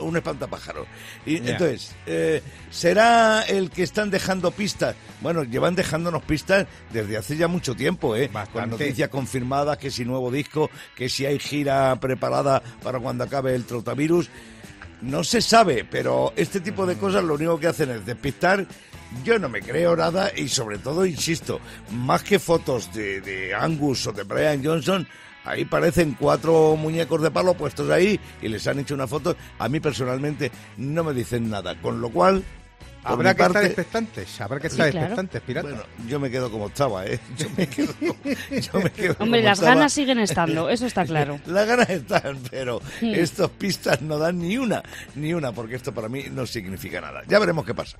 un 0.00 0.16
espantapájaro. 0.16 0.86
Y 1.26 1.36
entonces, 1.36 1.94
¿será 2.70 3.42
el 3.42 3.70
que 3.70 3.82
están 3.82 4.10
dejando 4.10 4.50
pistas? 4.50 4.96
Bueno, 5.20 5.44
llevan 5.44 5.74
dejándonos 5.74 6.22
pistas 6.22 6.66
desde 6.92 7.16
hace 7.16 7.36
ya 7.36 7.48
mucho 7.48 7.74
tiempo, 7.74 8.16
¿eh? 8.16 8.26
Con 8.26 8.34
Bastante. 8.34 8.70
noticias 8.70 9.08
confirmadas, 9.08 9.78
que 9.78 9.90
si 9.90 10.04
nuevo 10.04 10.30
disco, 10.30 10.70
que 10.96 11.08
si 11.08 11.26
hay 11.26 11.38
gira 11.38 11.98
preparada 12.00 12.62
para 12.82 12.98
cuando 12.98 13.24
acabe 13.24 13.54
el 13.54 13.64
trotavirus. 13.64 14.28
No 15.02 15.22
se 15.22 15.42
sabe, 15.42 15.84
pero 15.84 16.32
este 16.34 16.60
tipo 16.60 16.86
de 16.86 16.96
cosas 16.96 17.22
lo 17.24 17.34
único 17.34 17.58
que 17.60 17.66
hacen 17.66 17.90
es 17.90 18.06
despistar. 18.06 18.66
Yo 19.22 19.38
no 19.38 19.48
me 19.48 19.60
creo 19.62 19.94
nada 19.96 20.30
y 20.36 20.48
sobre 20.48 20.78
todo, 20.78 21.06
insisto, 21.06 21.60
más 21.92 22.22
que 22.22 22.38
fotos 22.38 22.92
de, 22.92 23.20
de 23.20 23.54
Angus 23.54 24.06
o 24.06 24.12
de 24.12 24.22
Brian 24.24 24.64
Johnson, 24.64 25.06
ahí 25.44 25.64
parecen 25.64 26.16
cuatro 26.18 26.76
muñecos 26.76 27.22
de 27.22 27.30
palo 27.30 27.54
puestos 27.54 27.90
ahí 27.90 28.18
y 28.42 28.48
les 28.48 28.66
han 28.66 28.80
hecho 28.80 28.94
una 28.94 29.06
foto. 29.06 29.36
A 29.58 29.68
mí 29.68 29.80
personalmente 29.80 30.50
no 30.78 31.04
me 31.04 31.12
dicen 31.14 31.48
nada, 31.48 31.74
con 31.80 32.00
lo 32.00 32.10
cual... 32.10 32.42
Habrá 33.06 33.34
que 33.34 33.42
estar 33.42 33.62
expectantes, 33.66 34.40
habrá 34.40 34.58
que 34.58 34.70
Sí, 34.70 34.76
estar 34.76 34.90
claro. 34.90 35.06
expectantes, 35.08 35.42
pirata. 35.42 35.68
bueno, 35.68 35.82
yo 36.08 36.18
me 36.18 36.30
quedo 36.30 36.50
como 36.50 36.68
estaba, 36.68 37.04
¿eh? 37.04 37.20
Yo 37.36 37.48
me 37.54 37.66
quedo, 37.68 37.92
yo 38.02 38.80
me 38.80 38.90
quedo 38.90 39.16
Hombre, 39.18 39.18
como 39.18 39.36
las 39.36 39.58
estaba. 39.58 39.74
ganas 39.74 39.92
siguen 39.92 40.18
estando, 40.20 40.70
eso 40.70 40.86
está 40.86 41.04
claro. 41.06 41.38
Las 41.44 41.66
ganas 41.66 41.90
están, 41.90 42.38
pero 42.50 42.80
Hmm. 43.02 43.12
estos 43.14 43.50
pistas 43.50 44.00
no 44.00 44.16
dan 44.16 44.38
ni 44.38 44.56
una, 44.56 44.82
ni 45.16 45.34
una, 45.34 45.52
porque 45.52 45.74
esto 45.76 45.92
para 45.92 46.08
mí 46.08 46.24
no 46.32 46.46
significa 46.46 46.98
nada. 47.02 47.22
Ya 47.28 47.38
veremos 47.38 47.66
qué 47.66 47.74
pasa. 47.74 47.98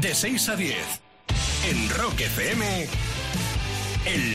De 0.00 0.14
6 0.14 0.48
a 0.50 0.56
10 0.56 0.76
en 1.70 1.90
Rock 1.90 2.20
FM, 2.20 2.86
el, 4.04 4.34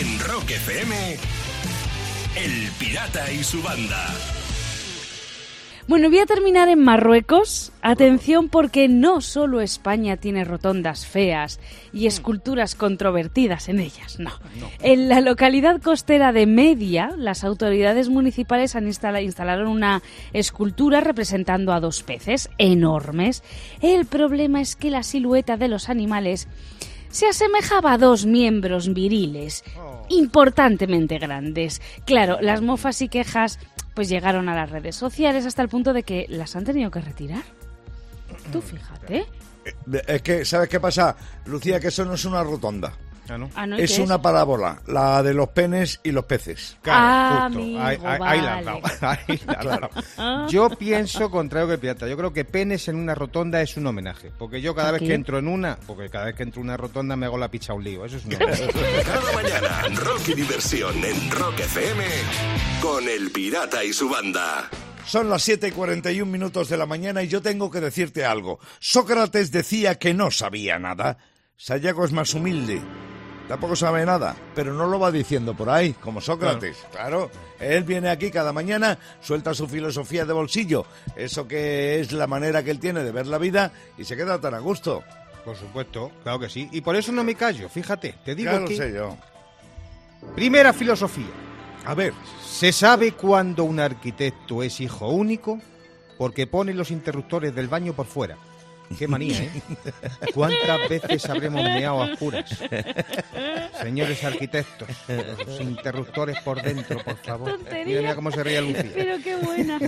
en 0.00 0.20
Rock 0.20 0.50
FM, 0.50 1.16
El 2.36 2.70
Pirata 2.78 3.30
y 3.30 3.44
su 3.44 3.62
banda. 3.62 4.08
Bueno, 5.88 6.08
voy 6.08 6.20
a 6.20 6.26
terminar 6.26 6.68
en 6.68 6.78
Marruecos. 6.78 7.72
Atención 7.82 8.48
porque 8.48 8.88
no 8.88 9.20
solo 9.20 9.60
España 9.60 10.16
tiene 10.16 10.44
rotondas 10.44 11.06
feas 11.06 11.58
y 11.92 12.06
esculturas 12.06 12.76
controvertidas 12.76 13.68
en 13.68 13.80
ellas, 13.80 14.20
no. 14.20 14.30
En 14.80 15.08
la 15.08 15.20
localidad 15.20 15.82
costera 15.82 16.32
de 16.32 16.46
Media, 16.46 17.10
las 17.16 17.42
autoridades 17.42 18.08
municipales 18.08 18.76
han 18.76 18.86
instala- 18.86 19.22
instalaron 19.22 19.66
una 19.66 20.02
escultura 20.32 21.00
representando 21.00 21.72
a 21.72 21.80
dos 21.80 22.04
peces 22.04 22.48
enormes. 22.58 23.42
El 23.80 24.06
problema 24.06 24.60
es 24.60 24.76
que 24.76 24.90
la 24.90 25.02
silueta 25.02 25.56
de 25.56 25.68
los 25.68 25.88
animales 25.88 26.46
se 27.10 27.28
asemejaba 27.28 27.92
a 27.92 27.98
dos 27.98 28.24
miembros 28.24 28.94
viriles 28.94 29.64
importantemente 30.08 31.18
grandes. 31.18 31.82
Claro, 32.06 32.38
las 32.40 32.62
mofas 32.62 33.02
y 33.02 33.08
quejas 33.08 33.58
pues 33.94 34.08
llegaron 34.08 34.48
a 34.48 34.54
las 34.54 34.70
redes 34.70 34.96
sociales 34.96 35.46
hasta 35.46 35.62
el 35.62 35.68
punto 35.68 35.92
de 35.92 36.02
que 36.02 36.26
las 36.28 36.56
han 36.56 36.64
tenido 36.64 36.90
que 36.90 37.00
retirar. 37.00 37.42
Tú 38.52 38.60
fíjate. 38.60 39.26
Es 40.06 40.22
que, 40.22 40.44
¿sabes 40.44 40.68
qué 40.68 40.80
pasa, 40.80 41.16
Lucía? 41.46 41.78
Que 41.78 41.88
eso 41.88 42.04
no 42.04 42.14
es 42.14 42.24
una 42.24 42.42
rotonda. 42.42 42.92
Ah, 43.28 43.38
¿no? 43.38 43.50
Ah, 43.54 43.66
¿no? 43.66 43.78
¿Y 43.78 43.82
Es 43.82 43.98
una 43.98 44.20
parábola, 44.20 44.82
la 44.86 45.22
de 45.22 45.32
los 45.32 45.48
penes 45.50 46.00
y 46.02 46.10
los 46.10 46.24
peces. 46.24 46.76
Ah, 46.86 47.44
justo. 47.48 47.60
amigo, 47.60 47.80
ahí, 47.80 47.96
ahí- 48.04 48.18
ahí 48.22 48.40
la 48.42 48.50
vale. 48.54 48.64
dado, 48.64 48.80
ahí 49.28 49.40
la 49.46 49.78
dado. 50.18 50.48
Yo 50.48 50.68
pienso 50.70 51.30
contrario 51.30 51.68
que 51.68 51.78
Pirata. 51.78 52.08
Yo 52.08 52.16
creo 52.16 52.32
que 52.32 52.44
penes 52.44 52.88
en 52.88 52.96
una 52.96 53.14
rotonda 53.14 53.62
es 53.62 53.76
un 53.76 53.86
homenaje. 53.86 54.32
Porque 54.38 54.60
yo 54.60 54.74
cada 54.74 54.88
¿A 54.88 54.92
vez 54.92 55.00
qué? 55.02 55.08
que 55.08 55.14
entro 55.14 55.38
en 55.38 55.48
una, 55.48 55.78
porque 55.86 56.10
cada 56.10 56.26
vez 56.26 56.34
que 56.34 56.42
entro 56.42 56.60
en 56.60 56.66
una 56.68 56.76
rotonda 56.76 57.14
me 57.16 57.26
hago 57.26 57.38
la 57.38 57.48
picha 57.48 57.72
a 57.72 57.76
un 57.76 57.84
lío. 57.84 58.04
Eso 58.04 58.16
es 58.16 58.24
un 58.26 58.34
homenaje. 58.34 58.68
Cada 59.04 59.32
mañana, 59.32 59.82
rock 59.94 60.28
y 60.28 60.34
diversión 60.34 61.04
en 61.04 61.30
Rock 61.30 61.60
FM 61.60 62.04
con 62.80 63.08
El 63.08 63.30
Pirata 63.30 63.84
y 63.84 63.92
su 63.92 64.08
banda. 64.08 64.68
Son 65.06 65.28
las 65.30 65.42
7 65.42 65.68
y 65.68 65.72
41 65.72 66.30
minutos 66.30 66.68
de 66.68 66.76
la 66.76 66.86
mañana 66.86 67.22
y 67.22 67.28
yo 67.28 67.40
tengo 67.42 67.70
que 67.70 67.80
decirte 67.80 68.24
algo. 68.24 68.58
Sócrates 68.78 69.50
decía 69.52 69.96
que 69.98 70.12
no 70.14 70.30
sabía 70.30 70.78
nada. 70.78 71.18
Sayago 71.56 72.04
es 72.04 72.12
más 72.12 72.34
humilde. 72.34 72.80
Tampoco 73.48 73.76
sabe 73.76 74.06
nada, 74.06 74.34
pero 74.54 74.72
no 74.72 74.86
lo 74.86 74.98
va 74.98 75.10
diciendo 75.10 75.54
por 75.54 75.68
ahí, 75.68 75.92
como 75.94 76.20
Sócrates. 76.20 76.76
Claro, 76.92 77.30
él 77.60 77.84
viene 77.84 78.08
aquí 78.08 78.30
cada 78.30 78.52
mañana, 78.52 78.98
suelta 79.20 79.52
su 79.52 79.66
filosofía 79.68 80.24
de 80.24 80.32
bolsillo, 80.32 80.86
eso 81.16 81.46
que 81.46 82.00
es 82.00 82.12
la 82.12 82.26
manera 82.26 82.62
que 82.62 82.70
él 82.70 82.78
tiene 82.78 83.02
de 83.04 83.12
ver 83.12 83.26
la 83.26 83.38
vida 83.38 83.72
y 83.98 84.04
se 84.04 84.16
queda 84.16 84.40
tan 84.40 84.54
a 84.54 84.58
gusto. 84.60 85.02
Por 85.44 85.56
supuesto, 85.56 86.12
claro 86.22 86.38
que 86.38 86.48
sí. 86.48 86.68
Y 86.72 86.80
por 86.80 86.94
eso 86.96 87.10
no 87.12 87.24
me 87.24 87.34
callo, 87.34 87.68
fíjate. 87.68 88.14
Te 88.24 88.34
digo 88.34 88.52
lo 88.52 88.64
aquí, 88.64 88.76
sé 88.76 88.92
yo. 88.92 89.16
primera 90.34 90.72
filosofía. 90.72 91.26
A 91.84 91.94
ver, 91.94 92.14
Se 92.46 92.70
sabe 92.72 93.12
cuando 93.12 93.64
un 93.64 93.80
arquitecto 93.80 94.62
es 94.62 94.80
hijo 94.80 95.08
único 95.08 95.58
porque 96.16 96.46
pone 96.46 96.72
los 96.74 96.92
interruptores 96.92 97.52
del 97.54 97.66
baño 97.66 97.92
por 97.92 98.06
fuera. 98.06 98.36
Qué 98.98 99.08
manía, 99.08 99.42
¿eh? 99.42 99.62
¿Cuántas 100.34 100.88
veces 100.88 101.28
habremos 101.28 101.62
meado 101.62 102.02
a 102.02 102.12
oscuras? 102.12 102.62
Señores 103.80 104.22
arquitectos, 104.24 104.88
los 105.46 105.60
interruptores 105.60 106.38
por 106.40 106.62
dentro, 106.62 107.02
por 107.02 107.16
favor. 107.18 107.50
tontería. 107.52 107.84
Mira, 107.84 108.00
mira 108.00 108.14
cómo 108.14 108.30
se 108.30 108.44
ríe 108.44 108.62
Lucía. 108.62 108.90
Pero 108.94 109.16
qué 109.22 109.36
buena. 109.36 109.78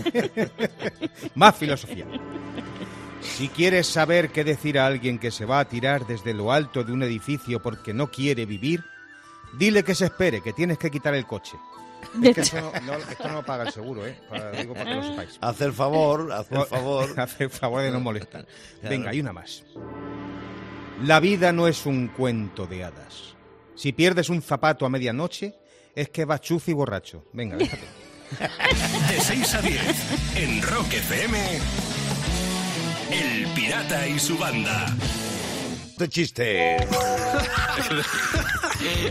Más 1.34 1.56
filosofía. 1.56 2.06
Si 3.20 3.49
quieres 3.49 3.87
saber 3.87 4.30
qué 4.30 4.44
decir 4.44 4.78
a 4.78 4.87
alguien 4.87 5.18
que 5.18 5.30
se 5.30 5.44
va 5.44 5.61
a 5.61 5.64
tirar 5.64 6.06
desde 6.06 6.34
lo 6.34 6.52
alto 6.52 6.84
de 6.84 6.92
un 6.92 7.02
edificio 7.02 7.61
porque 7.61 7.94
no 7.94 8.11
quiere 8.11 8.46
vivir, 8.46 8.84
dile 9.58 9.82
que 9.82 9.94
se 9.94 10.06
espere, 10.06 10.40
que 10.40 10.52
tienes 10.52 10.78
que 10.78 10.90
quitar 10.90 11.14
el 11.14 11.26
coche. 11.26 11.56
Es 12.23 12.34
que 12.34 12.40
eso 12.42 12.61
no, 12.61 12.73
no- 12.82 12.99
esto 12.99 13.28
no 13.28 13.34
lo 13.34 13.44
paga 13.44 13.64
el 13.64 13.73
seguro, 13.73 14.06
¿eh? 14.06 14.18
Para- 14.28 14.50
digo 14.52 14.75
para 14.75 14.84
que 14.90 14.94
lo 14.96 15.02
sepáis. 15.04 15.38
haz 15.40 15.61
el 15.62 15.73
favor, 15.73 16.32
haz 16.32 16.46
el 16.52 16.66
favor. 16.66 17.14
Hace 17.20 17.44
el 17.44 17.50
favor 17.50 17.82
de 17.82 17.90
no 17.90 18.00
molestar. 18.00 18.46
Venga, 18.82 19.11
hay 19.11 19.20
una 19.20 19.32
más. 19.32 19.64
La 21.02 21.18
vida 21.20 21.52
no 21.52 21.66
es 21.66 21.87
un 21.87 22.08
cuento 22.08 22.66
de 22.66 22.84
hadas. 22.84 23.34
Si 23.75 23.92
pierdes 23.92 24.28
un 24.28 24.42
zapato 24.42 24.87
a 24.87 24.88
medianoche, 24.90 25.54
es 25.94 26.08
que 26.11 26.25
vas 26.25 26.40
chuzo 26.40 26.70
y 26.70 26.75
borracho. 26.75 27.25
Venga, 27.32 27.56
déjate. 27.56 27.82
De 29.11 29.20
6 29.20 29.54
a 29.54 29.61
10 29.62 30.37
en 30.37 30.62
Rock 30.62 30.92
FM. 30.94 31.38
El 33.11 33.46
Pirata 33.54 34.06
y 34.08 34.18
su 34.18 34.37
banda. 34.38 34.87
Este 35.95 36.09
chiste. 36.09 36.77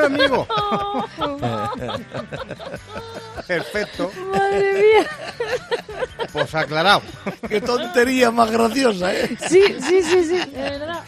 ¡Amigo! 0.05 0.47
Perfecto. 3.47 4.11
Madre 4.33 4.73
mía. 4.73 5.07
Pues 6.33 6.55
aclarado. 6.55 7.03
Qué 7.49 7.61
tontería 7.61 8.31
más 8.31 8.51
graciosa, 8.51 9.15
¿eh? 9.15 9.37
Sí, 9.49 9.63
sí, 9.81 10.03
sí, 10.03 10.25
sí. 10.25 10.39
De 10.39 10.63
verdad. 10.63 11.03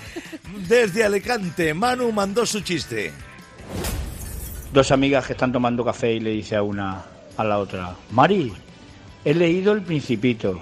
Desde 0.69 1.05
Alicante, 1.05 1.75
Manu 1.75 2.12
mandó 2.12 2.47
su 2.47 2.61
chiste. 2.61 3.12
Dos 4.73 4.91
amigas 4.91 5.26
que 5.26 5.33
están 5.33 5.53
tomando 5.53 5.85
café 5.85 6.12
y 6.12 6.21
le 6.21 6.31
dice 6.31 6.57
a 6.57 6.62
una 6.62 7.05
a 7.37 7.45
la 7.45 7.59
otra, 7.59 7.95
Mari, 8.11 8.53
he 9.25 9.35
leído 9.35 9.73
el 9.73 9.83
principito. 9.83 10.61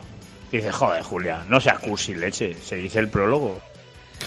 Y 0.51 0.59
dice, 0.59 0.73
joder, 0.73 1.03
Julia, 1.03 1.45
no 1.49 1.61
seas 1.61 1.79
cursi, 1.79 2.15
leche, 2.15 2.55
se 2.55 2.77
dice 2.77 3.01
el 3.01 3.09
prólogo. 3.09 3.61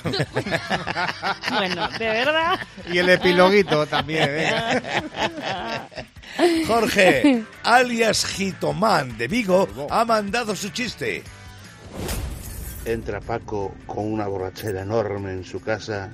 Bueno, 1.50 1.88
de 1.98 2.06
verdad. 2.06 2.60
Y 2.92 2.98
el 2.98 3.10
epiloguito 3.10 3.86
también, 3.88 4.30
¿eh? 4.30 4.72
Jorge, 6.68 7.44
alias 7.64 8.26
Gitomán 8.26 9.18
de 9.18 9.28
Vigo, 9.28 9.68
ha 9.90 10.06
mandado 10.06 10.56
su 10.56 10.70
chiste. 10.70 11.24
Entra 12.86 13.20
Paco 13.20 13.76
con 13.86 14.12
una 14.14 14.28
borrachera 14.28 14.82
enorme 14.82 15.32
en 15.32 15.44
su 15.44 15.60
casa, 15.62 16.10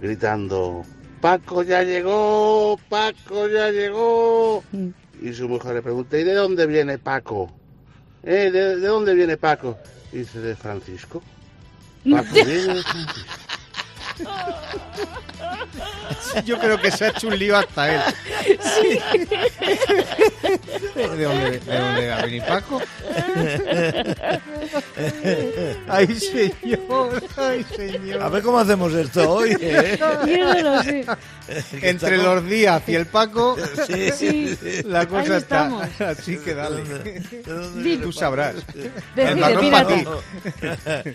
gritando, 0.00 0.84
Paco 1.22 1.62
ya 1.62 1.84
llegó, 1.84 2.76
Paco 2.88 3.48
ya 3.48 3.70
llegó. 3.70 4.64
Y 5.20 5.32
su 5.32 5.48
mujer 5.48 5.74
le 5.74 5.82
pregunta, 5.82 6.18
¿y 6.18 6.24
de 6.24 6.34
dónde 6.34 6.66
viene 6.66 6.98
Paco? 6.98 7.48
¿Eh? 8.24 8.50
¿De, 8.50 8.76
de 8.76 8.86
dónde 8.88 9.14
viene 9.14 9.36
Paco? 9.36 9.78
Y 10.12 10.18
dice, 10.18 10.40
de 10.40 10.56
Francisco. 10.56 11.22
Paco 12.10 12.34
viene 12.34 12.74
de 12.74 12.82
Francisco. 12.82 13.41
Yo 16.44 16.58
creo 16.58 16.80
que 16.80 16.90
se 16.90 17.04
ha 17.04 17.08
hecho 17.08 17.28
un 17.28 17.38
lío 17.38 17.56
hasta 17.56 17.94
él. 17.94 18.00
¿De 20.94 21.24
dónde, 21.24 21.58
de 21.60 21.78
dónde 21.78 22.08
va 22.08 22.16
a 22.16 22.22
venir 22.24 22.42
Paco? 22.44 22.80
Ay, 25.88 26.06
señor, 26.16 27.22
ay, 27.36 27.64
A 27.70 27.74
señor. 27.76 28.30
ver 28.30 28.42
cómo 28.42 28.58
hacemos 28.58 28.92
esto 28.94 29.30
hoy. 29.30 29.56
¿eh? 29.60 29.98
Entre 31.82 32.16
los 32.18 32.44
Díaz 32.46 32.82
y 32.88 32.94
el 32.94 33.06
Paco, 33.06 33.56
Sí, 33.86 34.10
Sí. 34.12 34.56
la 34.84 35.06
cosa 35.06 35.32
Ahí 35.34 35.38
está 35.38 35.88
así 36.10 36.36
que 36.38 36.54
dale. 36.54 36.82
Tú 38.02 38.12
sabrás. 38.12 38.54
Decide, 38.66 38.90
El 39.30 39.36
marrón 39.36 39.70
para 39.70 39.88
ti. 39.88 40.04
pírate. 40.60 41.14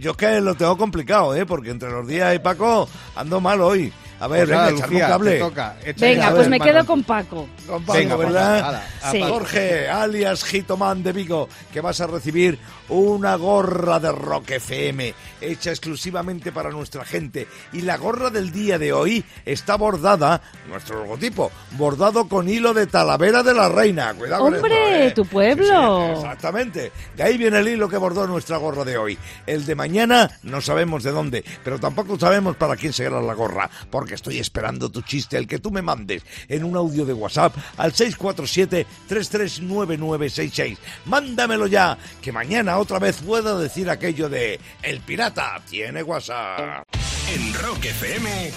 Yo 0.00 0.10
es 0.12 0.16
que 0.16 0.40
lo 0.40 0.54
tengo 0.54 0.76
complicado, 0.76 1.34
¿eh? 1.36 1.46
Porque 1.46 1.70
entre 1.70 1.90
los 1.90 2.06
días 2.06 2.29
y 2.34 2.38
Paco 2.38 2.88
ando 3.16 3.40
mal 3.40 3.60
hoy. 3.60 3.92
A 4.20 4.28
ver, 4.28 4.46
Pues 4.46 4.48
venga, 4.50 4.64
echarme 4.70 4.74
un 4.86 4.90
Lucía, 4.92 5.08
cable. 5.08 5.30
te 5.32 5.38
toca. 5.38 5.76
Échale 5.84 6.12
Venga, 6.14 6.28
pues 6.30 6.38
ver, 6.40 6.48
me 6.50 6.60
quedo 6.60 6.86
con 6.86 7.02
Paco. 7.04 7.48
Con 7.66 7.84
Paco, 7.84 7.98
Venga, 7.98 8.16
pues, 8.16 8.28
¿verdad? 8.28 8.60
nada, 8.60 8.84
a 9.02 9.10
Sí. 9.10 9.18
Paco. 9.20 9.32
Jorge, 9.32 9.88
alias 9.88 10.44
Gitomán 10.44 11.02
de 11.02 11.12
Vigo, 11.12 11.48
que 11.72 11.80
vas 11.80 12.00
a 12.00 12.06
recibir 12.06 12.58
una 12.90 13.36
gorra 13.36 13.98
de 13.98 14.12
Rock 14.12 14.50
FM, 14.50 15.14
hecha 15.40 15.70
exclusivamente 15.70 16.52
para 16.52 16.70
nuestra 16.70 17.04
gente. 17.04 17.46
Y 17.72 17.80
la 17.82 17.96
gorra 17.96 18.30
del 18.30 18.52
día 18.52 18.78
de 18.78 18.92
hoy 18.92 19.24
está 19.46 19.76
bordada, 19.76 20.40
nuestro 20.68 21.00
logotipo, 21.00 21.50
bordado 21.78 22.28
con 22.28 22.48
hilo 22.48 22.74
de 22.74 22.86
Talavera 22.86 23.42
de 23.42 23.54
la 23.54 23.68
Reina. 23.68 24.12
Cuidado 24.14 24.42
con 24.42 24.54
¡Hombre, 24.54 25.06
esto, 25.06 25.22
¿eh? 25.22 25.24
tu 25.24 25.30
pueblo! 25.30 26.08
Sí, 26.08 26.14
sí, 26.14 26.20
exactamente. 26.20 26.92
De 27.16 27.22
ahí 27.22 27.38
viene 27.38 27.58
el 27.60 27.68
hilo 27.68 27.88
que 27.88 27.96
bordó 27.96 28.26
nuestra 28.26 28.58
gorra 28.58 28.84
de 28.84 28.98
hoy. 28.98 29.18
El 29.46 29.64
de 29.64 29.74
mañana 29.74 30.30
no 30.42 30.60
sabemos 30.60 31.02
de 31.04 31.12
dónde, 31.12 31.44
pero 31.64 31.78
tampoco 31.78 32.18
sabemos 32.18 32.56
para 32.56 32.76
quién 32.76 32.92
será 32.92 33.20
la 33.22 33.34
gorra, 33.34 33.70
porque 33.90 34.09
porque 34.10 34.16
estoy 34.16 34.40
esperando 34.40 34.90
tu 34.90 35.02
chiste, 35.02 35.36
el 35.36 35.46
que 35.46 35.60
tú 35.60 35.70
me 35.70 35.82
mandes 35.82 36.24
en 36.48 36.64
un 36.64 36.76
audio 36.76 37.04
de 37.04 37.12
WhatsApp 37.12 37.54
al 37.76 37.92
647-339966. 37.92 40.78
Mándamelo 41.04 41.68
ya, 41.68 41.96
que 42.20 42.32
mañana 42.32 42.78
otra 42.78 42.98
vez 42.98 43.18
puedo 43.18 43.60
decir 43.60 43.88
aquello 43.88 44.28
de 44.28 44.58
El 44.82 44.98
pirata 44.98 45.62
tiene 45.70 46.02
WhatsApp. 46.02 46.84
En 47.32 47.54
Rock 47.54 47.84
FM, 47.84 48.50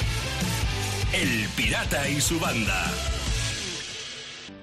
El 1.14 1.48
Pirata 1.56 2.10
y 2.10 2.20
su 2.20 2.40
banda. 2.40 2.92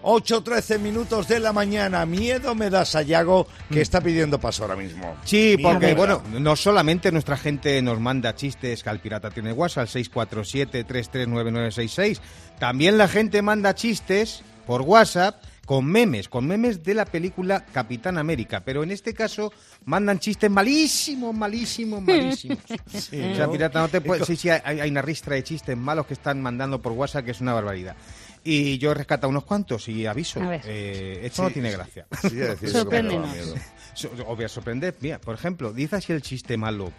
8.13 0.03 0.79
minutos 0.79 1.29
de 1.29 1.41
la 1.41 1.53
mañana. 1.53 2.07
Miedo 2.07 2.55
me 2.55 2.71
da 2.71 2.85
Sayago, 2.85 3.49
que 3.71 3.81
está 3.81 4.01
pidiendo 4.01 4.39
paso 4.41 4.63
ahora 4.63 4.77
mismo. 4.77 5.17
Sí, 5.25 5.57
porque 5.61 5.95
bueno, 5.95 6.23
no 6.39 6.55
solamente 6.57 7.11
nuestra 7.13 7.37
gente 7.37 7.83
nos 7.83 8.01
manda 8.01 8.35
chistes, 8.35 8.83
que 8.83 8.91
al 8.91 9.01
pirata 9.01 9.31
tiene 9.31 9.53
WhatsApp, 9.53 9.83
al 9.83 9.89
647-339966, 9.89 12.21
también 12.59 12.99
la 12.99 13.07
gente 13.09 13.43
manda 13.43 13.75
chistes 13.75 14.43
por 14.67 14.83
WhatsApp 14.83 15.43
con 15.71 15.87
memes, 15.87 16.29
con 16.29 16.49
memes 16.49 16.83
de 16.83 16.95
la 16.95 17.05
película 17.05 17.65
Capitán 17.65 18.19
América, 18.19 18.61
pero 18.65 18.83
en 18.83 18.91
este 18.91 19.15
caso 19.15 19.53
mandan 19.85 20.19
chistes 20.19 20.51
malísimos, 20.51 21.33
malísimos, 21.33 22.03
malísimos. 22.03 22.59
o 22.95 23.01
sea, 23.01 23.47
¿no? 23.47 23.53
pirata, 23.53 23.81
no 23.81 23.89
te 23.89 24.01
puedes... 24.01 24.27
Sí, 24.27 24.35
sí, 24.35 24.51
hay, 24.51 24.81
hay 24.81 24.91
una 24.91 25.01
ristra 25.01 25.37
de 25.37 25.45
chistes 25.45 25.77
malos 25.77 26.07
que 26.07 26.15
están 26.15 26.43
mandando 26.43 26.83
por 26.83 26.91
WhatsApp 26.91 27.25
que 27.25 27.31
es 27.31 27.41
una 27.41 27.53
barbaridad. 27.53 27.95
Y 28.43 28.79
yo 28.79 28.93
he 28.93 28.95
rescatado 28.95 29.29
unos 29.29 29.45
cuantos 29.45 29.87
y 29.89 30.07
aviso, 30.07 30.41
A 30.43 30.49
ver. 30.49 30.63
eh, 30.65 31.21
esto 31.25 31.37
Sí. 31.37 31.43
no 31.43 31.51
tiene 31.51 31.71
gracia. 31.73 32.07
Sí, 32.23 32.37
daba 32.37 32.57
Sorpréndenos. 32.57 33.37
Os 34.27 34.37
voy 34.37 34.45
a 34.45 34.49
sorprender. 34.49 34.95
Mira, 35.01 35.19
por 35.21 35.35
ejemplo, 35.35 35.73
dice 35.73 35.97
así 35.97 36.13
el 36.13 36.23
chiste 36.23 36.57
malo. 36.57 36.91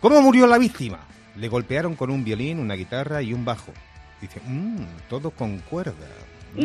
¿Cómo 0.00 0.20
murió 0.20 0.46
la 0.46 0.58
víctima? 0.58 1.00
Le 1.36 1.48
golpearon 1.48 1.94
con 1.96 2.10
un 2.10 2.22
violín, 2.24 2.58
una 2.58 2.74
guitarra 2.74 3.22
y 3.22 3.32
un 3.32 3.44
bajo. 3.44 3.72
Dice, 4.20 4.40
mmm, 4.46 4.84
todo 5.08 5.30
con 5.30 5.58
cuerda. 5.60 5.94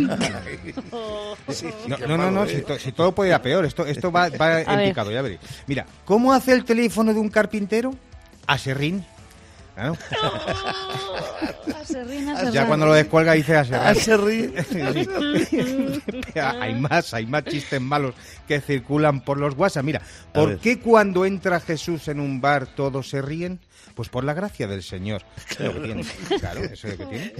Sí, 1.50 1.68
No, 1.88 2.18
no, 2.18 2.32
no, 2.32 2.44
¿eh? 2.46 2.56
si, 2.58 2.62
to- 2.64 2.80
si 2.80 2.92
todo 2.92 3.14
puede 3.14 3.30
ir 3.30 3.36
a 3.36 3.42
peor. 3.42 3.66
Esto, 3.66 3.86
esto 3.86 4.12
va, 4.12 4.30
va 4.30 4.62
en 4.62 4.90
picado, 4.90 5.12
ya 5.12 5.22
veréis. 5.22 5.40
Mira, 5.68 5.86
¿cómo 6.06 6.34
hace 6.34 6.54
el 6.54 6.66
teléfono 6.66 7.14
de 7.14 7.20
un 7.20 7.30
carpintero? 7.30 7.94
A 8.48 8.58
serrín. 8.58 9.06
Claro. 9.75 9.98
Ya 12.51 12.65
cuando 12.65 12.86
lo 12.86 12.94
descuelga 12.94 13.34
dice 13.34 13.58
a 13.58 13.94
serrín. 13.96 14.53
se 14.63 14.91
ríe. 14.94 16.01
hay 16.41 16.75
más, 16.75 17.13
hay 17.13 17.25
más 17.25 17.44
chistes 17.46 17.82
malos 17.82 18.15
que 18.48 18.62
circulan 18.62 19.22
por 19.22 19.38
los 19.38 19.55
WhatsApp. 19.55 19.84
Mira, 19.84 20.01
¿por 20.34 20.60
qué 20.60 20.79
cuando 20.79 21.25
entra 21.25 21.60
Jesús 21.60 22.08
en 22.08 22.20
un 22.20 22.41
bar 22.41 22.67
todos 22.67 23.10
se 23.10 23.22
ríen? 23.22 23.60
Pues 23.94 24.10
por 24.10 24.24
la 24.24 24.34
gracia 24.34 24.67
del 24.67 24.84
Señor. 24.84 25.24
Eso 25.50 25.63
es 25.63 25.74
lo 25.74 25.82
que 25.82 25.88
tiene. 25.88 26.05
Claro, 26.39 26.63
eso 26.63 26.88
es 26.88 27.00
lo 27.00 27.10
que 27.10 27.34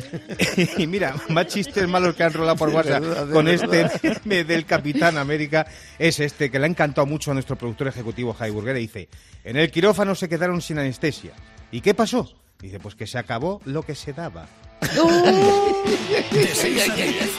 tiene. 0.46 0.72
y 0.78 0.88
mira, 0.88 1.16
más 1.30 1.48
chistes 1.48 1.88
malos 1.88 2.16
que 2.16 2.24
han 2.24 2.32
rolado 2.34 2.56
por 2.56 2.70
WhatsApp 2.70 3.02
verdad, 3.02 3.28
de 3.28 3.34
con 3.34 3.46
verdad. 3.46 3.92
este 3.94 4.20
meme 4.26 4.44
del 4.46 4.66
Capitán 4.66 5.18
América 5.18 5.66
es 6.00 6.20
este, 6.20 6.50
que 6.50 6.60
le 6.60 6.66
ha 6.66 6.70
encantado 6.70 7.06
mucho 7.08 7.32
a 7.32 7.34
nuestro 7.34 7.58
productor 7.58 7.88
ejecutivo 7.88 8.34
Jai 8.34 8.52
Burguera. 8.52 8.80
Dice, 8.80 9.10
en 9.44 9.58
el 9.58 9.70
quirófano 9.70 10.16
se 10.16 10.30
quedaron 10.30 10.62
sin 10.62 10.80
anestesia. 10.80 11.34
¿Y 11.72 11.82
qué 11.82 11.94
pasó? 11.94 12.30
Dice, 12.60 12.80
pues 12.80 12.96
que 12.96 13.08
se 13.08 13.18
acabó 13.18 13.62
lo 13.66 13.84
que 13.84 13.96
se 13.96 14.14
daba. 14.14 14.48
De 14.82 16.48
6 16.54 16.90
a 16.90 16.96
10. 16.96 17.30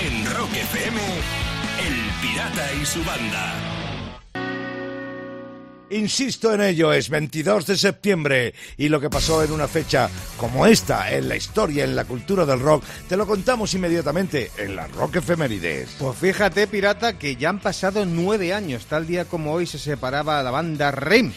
En 0.00 0.26
Rock 0.34 0.52
FM, 0.52 1.00
El 1.86 2.22
Pirata 2.22 2.72
y 2.80 2.86
su 2.86 3.02
banda. 3.04 3.78
Insisto 5.90 6.52
en 6.52 6.60
ello, 6.60 6.92
es 6.92 7.08
22 7.08 7.66
de 7.66 7.76
septiembre 7.78 8.54
y 8.76 8.90
lo 8.90 9.00
que 9.00 9.08
pasó 9.08 9.42
en 9.42 9.52
una 9.52 9.66
fecha 9.66 10.10
como 10.36 10.66
esta 10.66 11.10
en 11.14 11.28
la 11.30 11.36
historia, 11.36 11.84
en 11.84 11.96
la 11.96 12.04
cultura 12.04 12.44
del 12.44 12.60
rock, 12.60 12.84
te 13.08 13.16
lo 13.16 13.26
contamos 13.26 13.72
inmediatamente 13.72 14.50
en 14.58 14.76
la 14.76 14.86
Rock 14.88 15.16
Efemérides. 15.16 15.96
Pues 15.98 16.18
fíjate, 16.18 16.66
pirata, 16.66 17.18
que 17.18 17.36
ya 17.36 17.48
han 17.48 17.60
pasado 17.60 18.04
nueve 18.04 18.52
años. 18.52 18.84
Tal 18.84 19.06
día 19.06 19.24
como 19.24 19.54
hoy 19.54 19.66
se 19.66 19.78
separaba 19.78 20.42
la 20.42 20.50
banda 20.50 20.90
REM. 20.90 21.32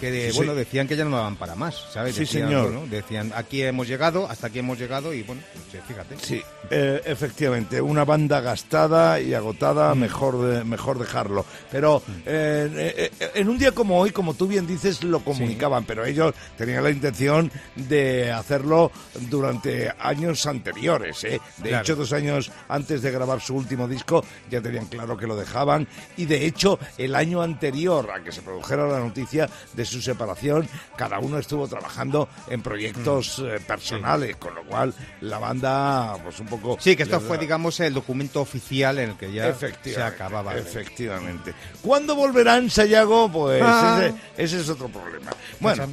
Que 0.00 0.10
de- 0.10 0.30
Sí, 0.30 0.36
bueno, 0.36 0.52
sí. 0.52 0.58
decían 0.58 0.88
que 0.88 0.96
ya 0.96 1.04
no 1.04 1.16
daban 1.16 1.36
para 1.36 1.54
más, 1.54 1.74
¿sabes? 1.92 2.14
Sí, 2.14 2.20
Decían, 2.22 2.48
señor. 2.48 2.72
bueno, 2.72 2.86
decían, 2.90 3.32
aquí 3.34 3.62
hemos 3.62 3.86
llegado, 3.88 4.28
hasta 4.28 4.48
aquí 4.48 4.58
hemos 4.58 4.78
llegado 4.78 5.14
y 5.14 5.22
bueno, 5.22 5.40
pues, 5.52 5.74
eh, 5.82 5.84
fíjate. 5.86 6.16
Sí, 6.20 6.42
eh, 6.70 7.00
efectivamente, 7.04 7.80
una 7.80 8.04
banda 8.04 8.40
gastada 8.40 9.20
y 9.20 9.34
agotada, 9.34 9.94
mejor, 9.94 10.40
de- 10.42 10.64
mejor 10.64 10.98
dejarlo. 10.98 11.46
Pero 11.70 12.02
eh, 12.26 13.10
eh, 13.20 13.30
en 13.34 13.48
un 13.48 13.56
día 13.58 13.72
como 13.72 13.98
hoy, 14.00 14.10
como 14.10 14.34
tú 14.34 14.46
bien 14.48 14.66
dices, 14.66 15.02
lo 15.04 15.20
comunicaban, 15.20 15.84
pero 15.84 16.04
ellos 16.04 16.34
tenían 16.58 16.82
la 16.82 16.90
intención 16.90 17.50
de 17.76 18.32
hacerlo 18.32 18.90
durante 19.30 19.92
años 19.98 20.46
anteriores. 20.46 21.22
¿eh? 21.24 21.40
De 21.58 21.68
Claro. 21.70 21.82
hecho, 21.82 21.96
dos 21.96 22.12
años 22.12 22.50
antes 22.68 23.00
de 23.02 23.10
grabar 23.10 23.40
su 23.40 23.54
último 23.54 23.88
disco, 23.88 24.24
ya 24.50 24.60
tenían 24.60 24.86
claro 24.86 25.16
que 25.16 25.26
lo 25.26 25.36
dejaban. 25.36 25.86
Y 26.16 26.26
de 26.26 26.44
hecho, 26.46 26.78
el 26.98 27.14
año 27.14 27.42
anterior 27.42 28.10
a 28.10 28.22
que 28.22 28.32
se 28.32 28.42
produjera 28.42 28.86
la 28.86 28.98
noticia 29.00 29.48
de 29.72 29.84
su 29.84 29.93
separación, 30.00 30.68
cada 30.96 31.18
uno 31.18 31.38
estuvo 31.38 31.66
trabajando 31.68 32.28
en 32.48 32.62
proyectos 32.62 33.38
Mm. 33.38 33.46
eh, 33.46 33.60
personales, 33.60 34.36
con 34.36 34.54
lo 34.54 34.62
cual 34.64 34.94
la 35.20 35.38
banda, 35.38 36.16
pues 36.22 36.38
un 36.40 36.46
poco. 36.46 36.76
Sí, 36.80 36.96
que 36.96 37.02
esto 37.04 37.20
fue, 37.20 37.36
da- 37.36 37.42
digamos, 37.42 37.78
el 37.80 37.94
documento 37.94 38.40
oficial 38.40 38.98
en 38.98 39.10
el 39.10 39.16
que 39.16 39.32
ya 39.32 39.54
se 39.54 40.02
acababa. 40.02 40.54
Efectivamente. 40.56 41.54
¿Cuándo 41.82 42.14
volverán, 42.16 42.70
Sayago? 42.70 43.30
Pues 43.30 43.62
Ah. 43.64 44.00
ese, 44.02 44.14
ese 44.44 44.60
es 44.60 44.68
otro 44.68 44.88
problema. 44.88 45.30
Bueno. 45.60 45.88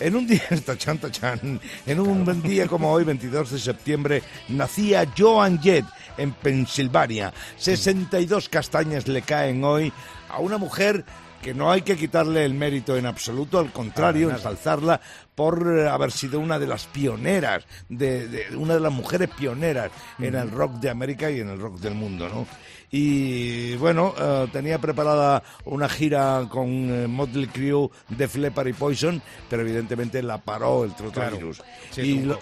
En 0.00 0.16
un 0.16 0.26
día, 0.26 0.42
tachán, 0.66 0.98
tachán, 0.98 1.60
en 1.86 2.00
un 2.00 2.42
día 2.42 2.66
como 2.66 2.90
hoy, 2.90 3.04
22 3.04 3.52
de 3.52 3.58
septiembre, 3.60 4.22
nacía 4.48 5.06
Joan 5.16 5.62
Jett 5.62 5.84
en 6.16 6.32
Pensilvania. 6.32 7.32
62 7.56 8.48
castañas 8.48 9.06
le 9.06 9.22
caen 9.22 9.62
hoy 9.62 9.92
a 10.28 10.38
una 10.40 10.58
mujer 10.58 11.04
que 11.42 11.52
no 11.54 11.70
hay 11.72 11.82
que 11.82 11.96
quitarle 11.96 12.44
el 12.44 12.54
mérito 12.54 12.96
en 12.96 13.04
absoluto, 13.06 13.58
al 13.58 13.72
contrario, 13.72 14.30
ensalzarla 14.30 15.00
por 15.34 15.76
eh, 15.76 15.88
haber 15.88 16.12
sido 16.12 16.38
una 16.40 16.58
de 16.58 16.66
las 16.68 16.86
pioneras, 16.86 17.64
de, 17.88 18.28
de- 18.28 18.56
una 18.56 18.74
de 18.74 18.80
las 18.80 18.92
mujeres 18.92 19.28
pioneras 19.36 19.90
en 20.18 20.34
el 20.36 20.50
rock 20.50 20.74
de 20.74 20.90
América 20.90 21.30
y 21.30 21.40
en 21.40 21.48
el 21.48 21.58
rock 21.58 21.80
del 21.80 21.94
mundo, 21.94 22.28
¿no? 22.28 22.46
Y 22.94 23.74
bueno, 23.76 24.14
eh, 24.18 24.46
tenía 24.52 24.78
preparada 24.78 25.42
una 25.64 25.88
gira 25.88 26.46
con 26.50 26.68
eh, 26.68 27.06
Motley 27.08 27.46
Crue, 27.46 27.88
Def 28.10 28.36
Leppard 28.36 28.68
y 28.68 28.72
Poison, 28.74 29.20
pero 29.48 29.62
evidentemente 29.62 30.22
la 30.22 30.38
paró 30.38 30.84
el 30.84 30.94
trotavirus. 30.94 31.62
Sí, 31.90 32.02
y 32.02 32.18
tú- 32.20 32.26
lo, 32.26 32.38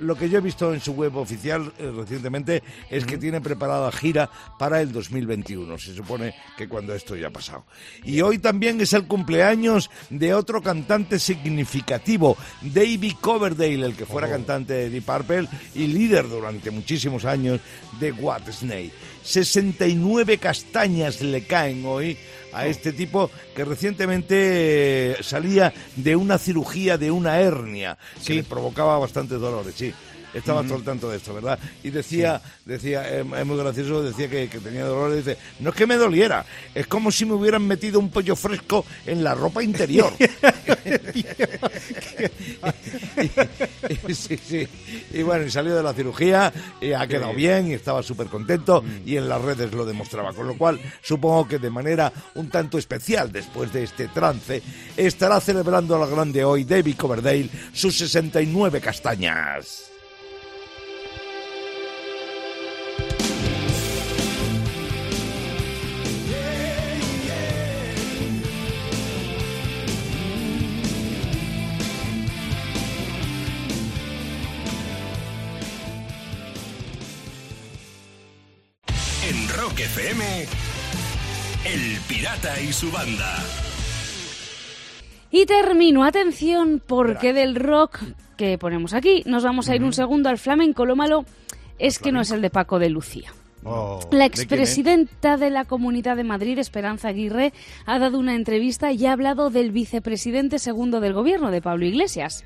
lo 0.00 0.16
que 0.16 0.28
yo 0.28 0.38
he 0.38 0.40
visto 0.40 0.72
en 0.72 0.80
su 0.80 0.92
web 0.92 1.16
oficial 1.16 1.72
eh, 1.78 1.90
recientemente 1.94 2.62
es 2.88 3.04
que 3.04 3.18
tiene 3.18 3.40
preparada 3.40 3.92
gira 3.92 4.30
para 4.58 4.80
el 4.80 4.92
2021. 4.92 5.78
Se 5.78 5.94
supone 5.94 6.34
que 6.56 6.68
cuando 6.68 6.94
esto 6.94 7.16
ya 7.16 7.28
ha 7.28 7.30
pasado. 7.30 7.64
Y 8.04 8.20
hoy 8.20 8.38
también 8.38 8.80
es 8.80 8.92
el 8.92 9.06
cumpleaños 9.06 9.90
de 10.08 10.34
otro 10.34 10.62
cantante 10.62 11.18
significativo, 11.18 12.36
David 12.62 13.14
Coverdale, 13.20 13.86
el 13.86 13.94
que 13.94 14.06
fuera 14.06 14.28
cantante 14.28 14.72
de 14.74 14.90
Deep 14.90 15.04
Purple 15.04 15.48
y 15.74 15.86
líder 15.86 16.28
durante 16.28 16.70
muchísimos 16.70 17.24
años 17.24 17.60
de 17.98 18.12
Whitesnake. 18.12 18.92
69 19.22 20.38
castañas 20.38 21.20
le 21.20 21.44
caen 21.44 21.84
hoy 21.84 22.16
a 22.52 22.66
este 22.66 22.92
tipo 22.92 23.30
que 23.54 23.64
recientemente 23.64 25.12
eh, 25.12 25.16
salía 25.22 25.72
de 25.96 26.16
una 26.16 26.38
cirugía 26.38 26.98
de 26.98 27.10
una 27.10 27.40
hernia 27.40 27.98
que 28.24 28.34
le 28.34 28.42
provocaba 28.42 28.98
bastantes 28.98 29.40
dolores, 29.40 29.74
sí. 29.76 29.92
Estaba 30.34 30.62
todo 30.62 30.76
al 30.76 30.82
tanto 30.84 31.10
de 31.10 31.16
esto, 31.16 31.34
¿verdad? 31.34 31.58
Y 31.82 31.90
decía, 31.90 32.40
decía, 32.64 33.08
eh, 33.08 33.24
es 33.38 33.46
muy 33.46 33.56
gracioso, 33.56 34.02
decía 34.02 34.28
que, 34.28 34.48
que 34.48 34.58
tenía 34.58 34.84
dolores, 34.84 35.24
dice, 35.24 35.38
no 35.60 35.70
es 35.70 35.76
que 35.76 35.86
me 35.86 35.96
doliera, 35.96 36.44
es 36.74 36.86
como 36.86 37.10
si 37.10 37.24
me 37.24 37.34
hubieran 37.34 37.66
metido 37.66 37.98
un 37.98 38.10
pollo 38.10 38.36
fresco 38.36 38.84
en 39.06 39.24
la 39.24 39.34
ropa 39.34 39.62
interior. 39.62 40.12
y, 44.08 44.14
sí, 44.14 44.36
sí. 44.36 44.68
Y 45.12 45.22
bueno, 45.22 45.46
y 45.46 45.50
salió 45.50 45.74
de 45.76 45.82
la 45.82 45.92
cirugía, 45.92 46.52
y 46.80 46.92
ha 46.92 47.06
quedado 47.06 47.34
bien, 47.34 47.68
y 47.68 47.74
estaba 47.74 48.02
súper 48.02 48.28
contento, 48.28 48.82
y 49.04 49.16
en 49.16 49.28
las 49.28 49.40
redes 49.40 49.72
lo 49.72 49.84
demostraba. 49.84 50.32
Con 50.32 50.46
lo 50.46 50.56
cual, 50.56 50.80
supongo 51.02 51.48
que 51.48 51.58
de 51.58 51.70
manera 51.70 52.12
un 52.34 52.48
tanto 52.50 52.78
especial, 52.78 53.30
después 53.32 53.72
de 53.72 53.84
este 53.84 54.08
trance, 54.08 54.62
estará 54.96 55.40
celebrando 55.40 55.96
a 55.96 56.00
la 56.00 56.06
grande 56.06 56.44
hoy 56.44 56.64
David 56.64 56.96
Coverdale 56.96 57.48
sus 57.72 57.96
69 57.98 58.80
castañas. 58.80 59.89
En 79.30 79.48
Rock 79.48 79.78
FM, 79.78 80.24
El 81.64 82.00
Pirata 82.08 82.60
y 82.60 82.72
su 82.72 82.90
banda. 82.90 83.36
Y 85.30 85.46
termino, 85.46 86.02
atención, 86.02 86.82
porque 86.84 87.32
del 87.32 87.54
rock 87.54 88.00
que 88.36 88.58
ponemos 88.58 88.92
aquí 88.92 89.22
nos 89.26 89.44
vamos 89.44 89.68
a 89.68 89.76
ir 89.76 89.84
un 89.84 89.92
segundo 89.92 90.30
al 90.30 90.38
flamenco. 90.38 90.84
Lo 90.84 90.96
malo 90.96 91.24
es 91.78 92.00
que 92.00 92.10
no 92.10 92.20
es 92.20 92.32
el 92.32 92.42
de 92.42 92.50
Paco 92.50 92.80
de 92.80 92.90
Lucía. 92.90 93.32
Oh, 93.62 94.00
La 94.10 94.18
¿de 94.20 94.24
expresidenta 94.24 95.36
de 95.36 95.50
la 95.50 95.64
Comunidad 95.64 96.16
de 96.16 96.24
Madrid, 96.24 96.58
Esperanza 96.58 97.06
Aguirre, 97.06 97.52
ha 97.86 98.00
dado 98.00 98.18
una 98.18 98.34
entrevista 98.34 98.90
y 98.90 99.06
ha 99.06 99.12
hablado 99.12 99.48
del 99.50 99.70
vicepresidente 99.70 100.58
segundo 100.58 100.98
del 100.98 101.12
gobierno, 101.12 101.52
de 101.52 101.62
Pablo 101.62 101.86
Iglesias. 101.86 102.44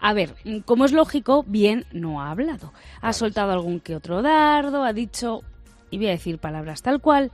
A 0.00 0.12
ver, 0.12 0.34
como 0.64 0.86
es 0.86 0.92
lógico, 0.92 1.44
bien 1.46 1.86
no 1.92 2.20
ha 2.20 2.32
hablado. 2.32 2.72
Ha 3.00 3.12
soltado 3.12 3.52
algún 3.52 3.78
que 3.78 3.94
otro 3.94 4.22
dardo, 4.22 4.82
ha 4.82 4.92
dicho, 4.92 5.44
y 5.90 5.98
voy 5.98 6.08
a 6.08 6.10
decir 6.10 6.38
palabras 6.38 6.82
tal 6.82 7.00
cual, 7.00 7.30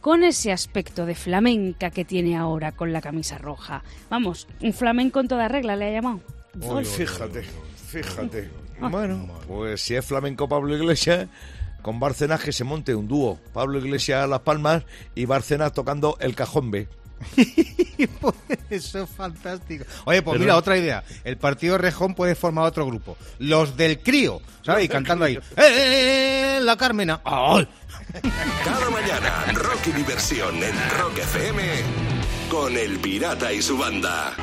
con 0.00 0.24
ese 0.24 0.50
aspecto 0.52 1.06
de 1.06 1.14
flamenca 1.14 1.90
que 1.90 2.04
tiene 2.04 2.36
ahora 2.36 2.72
con 2.72 2.92
la 2.92 3.00
camisa 3.00 3.38
roja. 3.38 3.82
Vamos, 4.10 4.48
un 4.60 4.72
flamenco 4.72 5.20
en 5.20 5.28
toda 5.28 5.48
regla 5.48 5.76
le 5.76 5.86
ha 5.88 5.92
llamado. 5.92 6.20
Uy, 6.60 6.84
fíjate, 6.84 7.44
fíjate. 7.88 8.50
Bueno, 8.80 9.28
pues 9.46 9.80
si 9.80 9.94
es 9.94 10.04
flamenco 10.04 10.48
Pablo 10.48 10.76
Iglesias, 10.76 11.28
con 11.82 12.00
Bárcenas 12.00 12.42
que 12.42 12.52
se 12.52 12.64
monte 12.64 12.94
un 12.94 13.06
dúo. 13.06 13.38
Pablo 13.52 13.78
Iglesias 13.78 14.24
a 14.24 14.26
Las 14.26 14.40
Palmas 14.40 14.82
y 15.14 15.24
Bárcenas 15.24 15.72
tocando 15.72 16.16
el 16.20 16.34
cajón 16.34 16.70
B. 16.70 16.88
Pues 18.20 18.34
Eso 18.68 19.04
es 19.04 19.10
fantástico. 19.10 19.84
Oye, 20.06 20.22
pues 20.22 20.32
Pero- 20.34 20.44
mira, 20.44 20.56
otra 20.56 20.76
idea. 20.76 21.04
El 21.22 21.36
partido 21.36 21.78
Rejón 21.78 22.14
puede 22.14 22.34
formar 22.34 22.64
otro 22.66 22.84
grupo. 22.84 23.16
Los 23.38 23.76
del 23.76 24.00
crío, 24.00 24.40
¿sabes? 24.62 24.86
Y 24.86 24.88
cantando 24.88 25.24
ahí. 25.24 25.34
¡Eh, 25.36 25.40
eh, 25.56 26.56
eh, 26.56 26.60
la 26.62 26.76
Carmena! 26.76 27.20
¡Ay! 27.24 27.68
Cada 28.64 28.90
mañana, 28.90 29.44
rock 29.54 29.86
y 29.86 29.92
diversión 29.92 30.62
en 30.62 30.74
Rock 30.98 31.18
FM 31.18 31.62
con 32.50 32.76
El 32.76 32.98
Pirata 32.98 33.52
y 33.52 33.62
su 33.62 33.78
banda. 33.78 34.34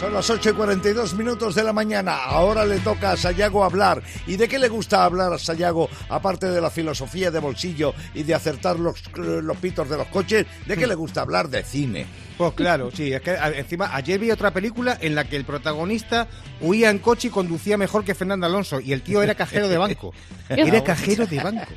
Son 0.00 0.12
las 0.12 0.28
8 0.28 0.50
y 0.50 0.52
42 0.52 1.14
minutos 1.14 1.54
de 1.54 1.62
la 1.62 1.72
mañana. 1.72 2.16
Ahora 2.16 2.66
le 2.66 2.78
toca 2.80 3.12
a 3.12 3.16
Sayago 3.16 3.64
hablar. 3.64 4.02
¿Y 4.26 4.36
de 4.36 4.48
qué 4.48 4.58
le 4.58 4.68
gusta 4.68 5.04
hablar 5.04 5.32
a 5.32 5.38
Sayago, 5.38 5.88
aparte 6.08 6.50
de 6.50 6.60
la 6.60 6.70
filosofía 6.70 7.30
de 7.30 7.38
bolsillo 7.38 7.94
y 8.12 8.24
de 8.24 8.34
acertar 8.34 8.78
los, 8.78 9.02
los 9.16 9.56
pitos 9.58 9.88
de 9.88 9.96
los 9.96 10.08
coches? 10.08 10.46
¿De 10.66 10.76
qué 10.76 10.86
le 10.86 10.94
gusta 10.94 11.22
hablar? 11.22 11.48
De 11.48 11.62
cine. 11.62 12.06
Pues 12.36 12.52
claro, 12.54 12.90
sí, 12.90 13.12
es 13.12 13.20
que 13.20 13.34
encima 13.34 13.94
ayer 13.94 14.18
vi 14.18 14.32
otra 14.32 14.50
película 14.52 14.98
en 15.00 15.14
la 15.14 15.22
que 15.22 15.36
el 15.36 15.44
protagonista 15.44 16.26
huía 16.60 16.90
en 16.90 16.98
coche 16.98 17.28
y 17.28 17.30
conducía 17.30 17.78
mejor 17.78 18.04
que 18.04 18.14
Fernando 18.16 18.46
Alonso 18.46 18.80
y 18.80 18.92
el 18.92 19.02
tío 19.02 19.22
era 19.22 19.36
cajero 19.36 19.68
de 19.68 19.78
banco. 19.78 20.12
Era 20.50 20.84
cajero 20.84 21.26
de 21.26 21.38
banco. 21.38 21.72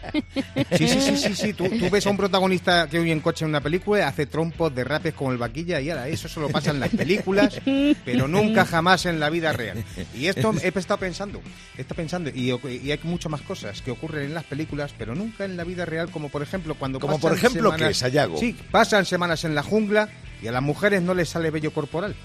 Sí, 0.78 0.90
sí, 0.90 1.00
sí, 1.00 1.18
sí, 1.18 1.36
sí. 1.36 1.54
Tú, 1.54 1.70
tú 1.70 1.90
ves 1.90 2.06
a 2.06 2.10
un 2.10 2.18
protagonista 2.18 2.88
que 2.88 3.00
huye 3.00 3.14
en 3.14 3.22
coche 3.22 3.46
en 3.46 3.50
una 3.50 3.62
película, 3.62 4.06
hace 4.08 4.26
trompos, 4.26 4.76
derrapes 4.76 5.14
como 5.14 5.32
el 5.32 5.38
vaquilla 5.38 5.80
y 5.80 5.90
ahora 5.90 6.10
eso 6.10 6.28
solo 6.28 6.50
pasa 6.50 6.72
en 6.72 6.82
las 6.82 6.90
películas, 6.90 7.62
pero 8.14 8.28
nunca 8.28 8.66
jamás 8.66 9.06
en 9.06 9.20
la 9.20 9.30
vida 9.30 9.52
real. 9.54 9.84
Y 10.16 10.28
esto 10.28 10.54
he 10.64 10.68
estado 10.80 11.00
pensando, 11.00 11.42
he 11.78 11.82
estado 11.82 11.96
pensando 11.98 12.30
y, 12.34 12.52
y 12.52 12.92
hay 12.92 13.00
muchas 13.04 13.32
más 13.32 13.42
cosas 13.42 13.82
que 13.82 13.92
ocurren 13.92 14.26
en 14.26 14.34
las 14.34 14.44
películas, 14.46 14.94
pero 14.98 15.14
nunca 15.14 15.46
en 15.46 15.58
la 15.58 15.64
vida 15.64 15.86
real, 15.86 16.10
como 16.10 16.30
por 16.30 16.42
ejemplo 16.42 16.76
cuando 16.76 17.00
Como 17.00 17.18
pasan 17.18 17.30
por 17.30 17.38
ejemplo, 17.38 17.72
semanas- 17.72 17.88
¿qué, 17.90 17.94
Sayago? 17.94 18.38
Sí, 18.40 18.56
pasan 18.72 19.06
semanas 19.06 19.44
en 19.44 19.54
la 19.56 19.64
jungla 19.64 20.10
y 20.42 20.48
a 20.48 20.52
las 20.52 20.64
mujeres 20.64 21.02
no 21.02 21.14
les 21.14 21.30
sale 21.30 21.52
vello 21.52 21.72
corporal. 21.74 22.16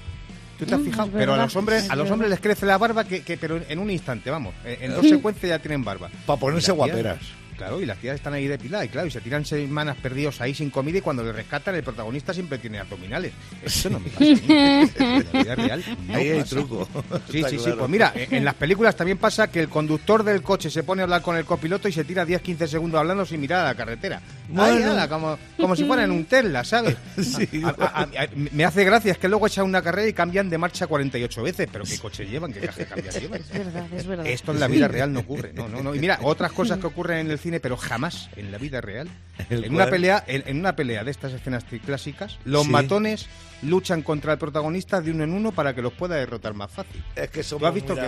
¿Tú 0.59 0.67
te 0.67 0.75
has 0.75 0.81
Mm, 0.81 0.85
fijado? 0.85 1.07
es 1.09 1.15
Pero 1.15 1.35
a 1.35 1.37
los 1.39 1.57
hombres, 1.57 1.85
es 1.85 1.91
a 1.91 1.97
los 1.97 2.09
hombres 2.11 2.31
les 2.31 2.39
crece 2.41 2.67
la 2.67 2.79
barba, 2.79 3.05
que, 3.05 3.23
que- 3.23 3.37
pero 3.37 3.61
en 3.69 3.79
un 3.81 3.91
instante, 3.91 4.31
vamos. 4.31 4.55
En, 4.65 4.85
en 4.91 4.95
dos 4.95 5.09
secuencias 5.09 5.49
ya 5.51 5.59
tienen 5.59 5.83
barba. 5.83 6.09
Para 6.27 6.39
ponerse 6.39 6.71
guaperas. 6.73 7.19
Claro, 7.57 7.81
y 7.81 7.87
las 7.87 7.99
tías 7.99 8.17
están 8.17 8.35
ahí 8.35 8.47
depiladas, 8.49 8.87
y 8.87 8.89
claro, 8.89 9.07
y 9.07 9.11
se 9.11 9.21
tiran 9.21 9.45
semanas 9.45 9.97
perdidos 10.03 10.41
ahí 10.41 10.55
sin 10.55 10.71
comida 10.71 10.99
y 10.99 11.01
cuando 11.01 11.23
le 11.23 11.33
rescatan 11.33 11.75
el 11.75 11.83
protagonista 11.83 12.33
siempre 12.35 12.59
tiene 12.59 12.79
abdominales. 12.81 13.33
Eso 13.63 13.89
no 13.91 14.01
me 14.01 14.09
pasa 14.11 14.25
a 14.25 14.27
mí. 14.27 14.41
En 14.99 15.25
la 15.33 15.43
vida 15.43 15.55
real 15.55 15.85
no 16.09 16.15
Ahí 16.17 16.29
hay 16.31 16.41
pasa. 16.41 16.57
truco. 16.57 16.89
Sí, 17.31 17.39
Está 17.39 17.49
sí, 17.51 17.59
sí. 17.59 17.71
Pues 17.79 17.91
mira, 17.91 18.13
en 18.15 18.35
en 18.35 18.45
las 18.45 18.55
películas 18.55 18.97
también 18.97 19.19
pasa 19.19 19.51
que 19.51 19.61
el 19.61 19.69
conductor 19.69 20.25
del 20.25 20.43
coche 20.43 20.71
se 20.71 20.83
pone 20.83 21.03
a 21.03 21.05
hablar 21.05 21.23
con 21.23 21.37
el 21.37 21.45
copiloto 21.45 21.89
y 21.89 21.93
se 21.93 22.05
tira 22.05 22.27
10-15 22.27 22.67
segundos 22.67 22.99
hablando 22.99 23.25
sin 23.25 23.41
mirar 23.41 23.61
a 23.61 23.69
la 23.69 23.75
carretera. 23.77 24.21
Ay, 24.57 24.73
Bueno. 24.79 24.93
ala, 24.93 25.09
como, 25.09 25.39
como 25.57 25.77
si 25.77 25.85
fuera 25.85 26.05
en 26.05 26.11
un 26.11 26.25
Tesla, 26.25 26.65
¿sabes? 26.65 26.97
Sí, 27.23 27.63
A- 27.65 27.69
a- 27.69 28.01
a- 28.01 28.03
a- 28.25 28.29
me 28.53 28.65
hace 28.65 28.85
gracia, 28.85 29.13
es 29.13 29.19
que 29.19 29.29
luego 29.29 29.47
echan 29.47 29.65
una 29.65 29.83
carrera 29.83 30.09
y 30.09 30.13
cambian 30.13 30.49
de 30.51 30.59
marcha 30.59 30.87
48 30.87 31.43
veces. 31.43 31.69
¿Pero 31.73 31.85
qué 31.85 31.99
coche 31.99 32.27
llevan? 32.27 32.53
¿Qué 32.53 32.61
caja 32.61 32.85
cambian 32.85 33.15
llevan? 33.15 33.41
Es 33.41 33.51
verdad, 33.53 33.87
es 33.97 34.07
verdad. 34.07 34.27
Esto 34.27 34.53
en 34.53 34.61
la 34.61 34.69
vida 34.69 34.89
real 34.89 35.13
no 35.13 35.21
ocurre. 35.21 35.53
No, 35.53 35.69
no, 35.69 35.83
no. 35.83 35.95
Y 35.95 35.99
mira, 35.99 36.19
otras 36.23 36.53
cosas 36.53 36.79
que 36.79 36.87
ocurren 36.87 37.19
en 37.19 37.31
el 37.31 37.39
cine, 37.39 37.61
pero 37.61 37.77
jamás 37.77 38.29
en 38.37 38.51
la 38.53 38.59
vida 38.59 38.81
real. 38.81 39.09
¿El 39.51 39.65
En 39.65 39.75
una 39.75 39.87
pelea, 39.87 40.23
en, 40.27 40.43
en 40.47 40.59
una 40.59 40.77
pelea 40.77 41.05
de 41.05 41.11
estas 41.11 41.33
escenas 41.33 41.65
clásicas, 41.85 42.39
los 42.45 42.65
Sí. 42.65 42.71
matones 42.71 43.27
luchan 43.63 44.03
contra 44.03 44.33
el 44.33 44.39
protagonista 44.39 45.01
de 45.01 45.11
uno 45.13 45.25
en 45.25 45.33
uno 45.33 45.53
para 45.53 45.75
que 45.75 45.83
los 45.83 45.93
pueda 45.93 46.17
derrotar 46.17 46.53
más 46.55 46.71
fácil. 46.71 47.03
Es 47.17 47.31
que 47.31 47.43
somos 47.43 47.61
¿Tú 47.61 47.67
has 47.67 47.75
visto 47.75 47.95
que 47.95 48.01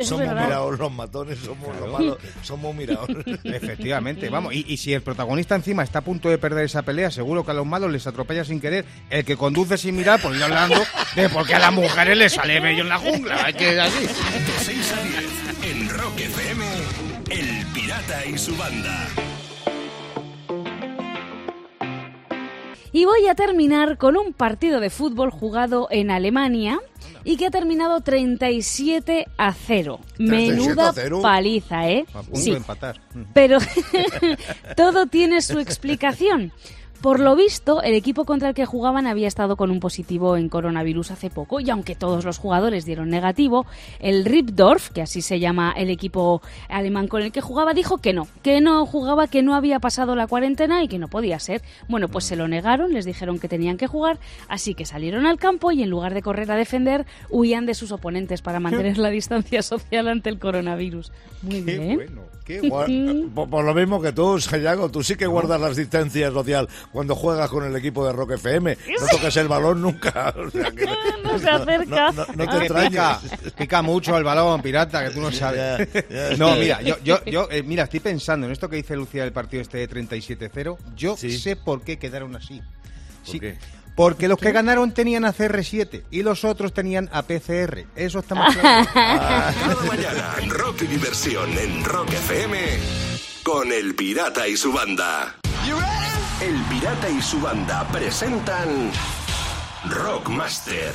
somos 0.00 0.26
mirados 0.28 0.78
los 0.78 0.92
matones, 0.92 1.38
somos 1.38 1.68
Claro. 1.68 1.86
los 1.86 1.92
malos, 1.92 2.18
somos 2.42 2.74
mirados. 2.74 3.08
Efectivamente, 3.44 4.28
vamos. 4.28 4.54
Y, 4.54 4.64
y 4.68 4.76
si 4.76 4.92
el 4.92 5.02
protagonista 5.02 5.54
encima 5.54 5.82
está 5.82 6.00
a 6.00 6.02
punto 6.04 6.28
de 6.28 6.38
perder 6.38 6.64
esa 6.64 6.82
pelea, 6.82 7.10
seguro 7.10 7.44
que 7.44 7.50
a 7.50 7.54
los 7.54 7.66
malos 7.66 7.90
les 7.90 8.06
atropella 8.06 8.44
sin 8.44 8.60
querer. 8.60 8.84
El 9.10 9.24
que 9.24 9.36
conduce 9.36 9.76
sin 9.78 9.96
mirar, 9.96 10.20
pues 10.22 10.38
yo 10.38 10.44
hablando 10.44 10.80
de 11.14 11.28
por 11.28 11.46
qué 11.46 11.54
a 11.54 11.58
las 11.58 11.72
mujeres 11.72 12.16
les 12.16 12.32
sale 12.32 12.60
bello 12.60 12.82
en 12.82 12.88
la 12.88 12.98
jungla. 12.98 13.44
Hay 13.44 13.54
que 13.54 13.80
así. 13.80 14.00
De 14.00 14.08
6 14.64 14.92
a 14.92 15.02
10 15.02 15.72
en 15.72 15.88
Rock 15.90 16.18
FM, 16.18 16.64
El 17.30 17.66
Pirata 17.74 18.26
y 18.26 18.38
su 18.38 18.56
banda. 18.56 19.06
Y 22.94 23.06
voy 23.06 23.26
a 23.26 23.34
terminar 23.34 23.96
con 23.96 24.16
un 24.18 24.34
partido 24.34 24.78
de 24.78 24.90
fútbol 24.90 25.30
jugado 25.30 25.88
en 25.90 26.10
Alemania 26.10 26.78
y 27.24 27.36
que 27.36 27.46
ha 27.46 27.50
terminado 27.50 28.00
37 28.00 29.26
a 29.36 29.52
0. 29.52 30.00
37 30.16 30.56
Menuda 30.56 30.88
a 30.88 30.92
0. 30.92 31.20
paliza, 31.22 31.88
¿eh? 31.90 32.04
A 32.14 32.22
punto 32.22 32.36
Sí. 32.40 32.50
de 32.50 32.56
empatar. 32.56 33.00
Pero 33.32 33.58
todo 34.76 35.06
tiene 35.06 35.40
su 35.42 35.58
explicación. 35.58 36.52
Por 37.02 37.18
lo 37.18 37.34
visto, 37.34 37.82
el 37.82 37.94
equipo 37.94 38.24
contra 38.24 38.50
el 38.50 38.54
que 38.54 38.64
jugaban 38.64 39.08
había 39.08 39.26
estado 39.26 39.56
con 39.56 39.72
un 39.72 39.80
positivo 39.80 40.36
en 40.36 40.48
coronavirus 40.48 41.10
hace 41.10 41.30
poco 41.30 41.58
y 41.58 41.68
aunque 41.68 41.96
todos 41.96 42.24
los 42.24 42.38
jugadores 42.38 42.84
dieron 42.84 43.10
negativo, 43.10 43.66
el 43.98 44.24
Ripdorf, 44.24 44.90
que 44.90 45.02
así 45.02 45.20
se 45.20 45.40
llama 45.40 45.74
el 45.76 45.90
equipo 45.90 46.42
alemán 46.68 47.08
con 47.08 47.22
el 47.22 47.32
que 47.32 47.40
jugaba, 47.40 47.74
dijo 47.74 47.98
que 47.98 48.12
no, 48.12 48.28
que 48.44 48.60
no 48.60 48.86
jugaba, 48.86 49.26
que 49.26 49.42
no 49.42 49.56
había 49.56 49.80
pasado 49.80 50.14
la 50.14 50.28
cuarentena 50.28 50.84
y 50.84 50.86
que 50.86 51.00
no 51.00 51.08
podía 51.08 51.40
ser. 51.40 51.60
Bueno, 51.88 52.06
pues 52.06 52.24
se 52.24 52.36
lo 52.36 52.46
negaron, 52.46 52.92
les 52.92 53.04
dijeron 53.04 53.40
que 53.40 53.48
tenían 53.48 53.78
que 53.78 53.88
jugar, 53.88 54.20
así 54.46 54.74
que 54.74 54.86
salieron 54.86 55.26
al 55.26 55.38
campo 55.38 55.72
y 55.72 55.82
en 55.82 55.90
lugar 55.90 56.14
de 56.14 56.22
correr 56.22 56.52
a 56.52 56.56
defender, 56.56 57.04
huían 57.30 57.66
de 57.66 57.74
sus 57.74 57.90
oponentes 57.90 58.42
para 58.42 58.60
mantener 58.60 58.98
la 58.98 59.10
distancia 59.10 59.62
social 59.62 60.06
ante 60.06 60.30
el 60.30 60.38
coronavirus. 60.38 61.10
Muy 61.42 61.64
Qué 61.64 61.78
bien. 61.78 61.96
bueno, 61.96 62.22
Por, 63.34 63.48
por 63.48 63.64
lo 63.64 63.74
mismo 63.74 64.00
que 64.02 64.12
tú, 64.12 64.40
Sayago, 64.40 64.90
tú 64.90 65.02
sí 65.02 65.14
que 65.16 65.26
guardas 65.26 65.60
las 65.60 65.76
distancias 65.76 66.32
social 66.32 66.68
cuando 66.92 67.14
juegas 67.14 67.48
con 67.48 67.64
el 67.64 67.74
equipo 67.76 68.04
de 68.06 68.12
Rock 68.12 68.32
FM. 68.32 68.76
No 69.00 69.06
toques 69.10 69.36
el 69.36 69.48
balón 69.48 69.80
nunca. 69.82 70.34
O 70.42 70.50
sea 70.50 70.70
que 70.70 70.86
No 71.22 71.38
se 71.38 71.48
acerca. 71.50 72.10
No, 72.12 72.26
no- 72.26 72.26
no 72.34 72.44
Es 72.44 72.50
te 72.68 72.68
que 72.90 73.50
pica, 73.56 73.82
mucho 73.82 74.16
el 74.18 74.24
balón, 74.24 74.60
pirata, 74.62 75.04
que 75.04 75.10
tú 75.14 75.20
no 75.20 75.30
sabes. 75.32 75.88
No, 76.38 76.54
sí. 76.54 76.60
mira, 76.60 76.82
yo, 76.82 76.96
yo, 77.04 77.24
yo 77.24 77.48
eh, 77.50 77.62
mira, 77.62 77.84
estoy 77.84 78.00
pensando 78.00 78.46
en 78.46 78.52
esto 78.52 78.68
que 78.68 78.76
dice 78.76 78.96
Lucía 78.96 79.22
del 79.22 79.32
partido 79.32 79.62
este 79.62 79.78
de 79.78 79.88
37-0. 79.88 80.76
Yo 80.96 81.16
Sí. 81.16 81.38
sé 81.38 81.56
por 81.56 81.82
qué 81.82 81.98
quedaron 81.98 82.34
así. 82.36 82.60
Sí, 83.24 83.38
qué? 83.38 83.56
Porque 83.94 84.28
los 84.28 84.38
que 84.38 84.52
ganaron 84.52 84.92
tenían 84.92 85.24
a 85.24 85.34
CR7 85.34 86.04
y 86.10 86.22
los 86.22 86.44
otros 86.44 86.72
tenían 86.72 87.08
a 87.12 87.22
PCR. 87.22 87.86
Eso 87.94 88.20
está 88.20 88.34
más 88.34 88.56
claro. 88.60 88.88
Cada 88.92 89.82
mañana, 89.86 90.34
rock 90.48 90.82
y 90.82 90.86
diversión 90.86 91.50
en 91.58 91.84
Rock 91.84 92.10
FM 92.12 92.58
con 93.42 93.70
El 93.72 93.94
Pirata 93.94 94.48
y 94.48 94.56
su 94.56 94.72
banda. 94.72 95.36
El 96.40 96.60
Pirata 96.64 97.08
y 97.08 97.20
su 97.20 97.40
banda 97.40 97.86
presentan 97.92 98.90
Rockmaster. 99.88 100.92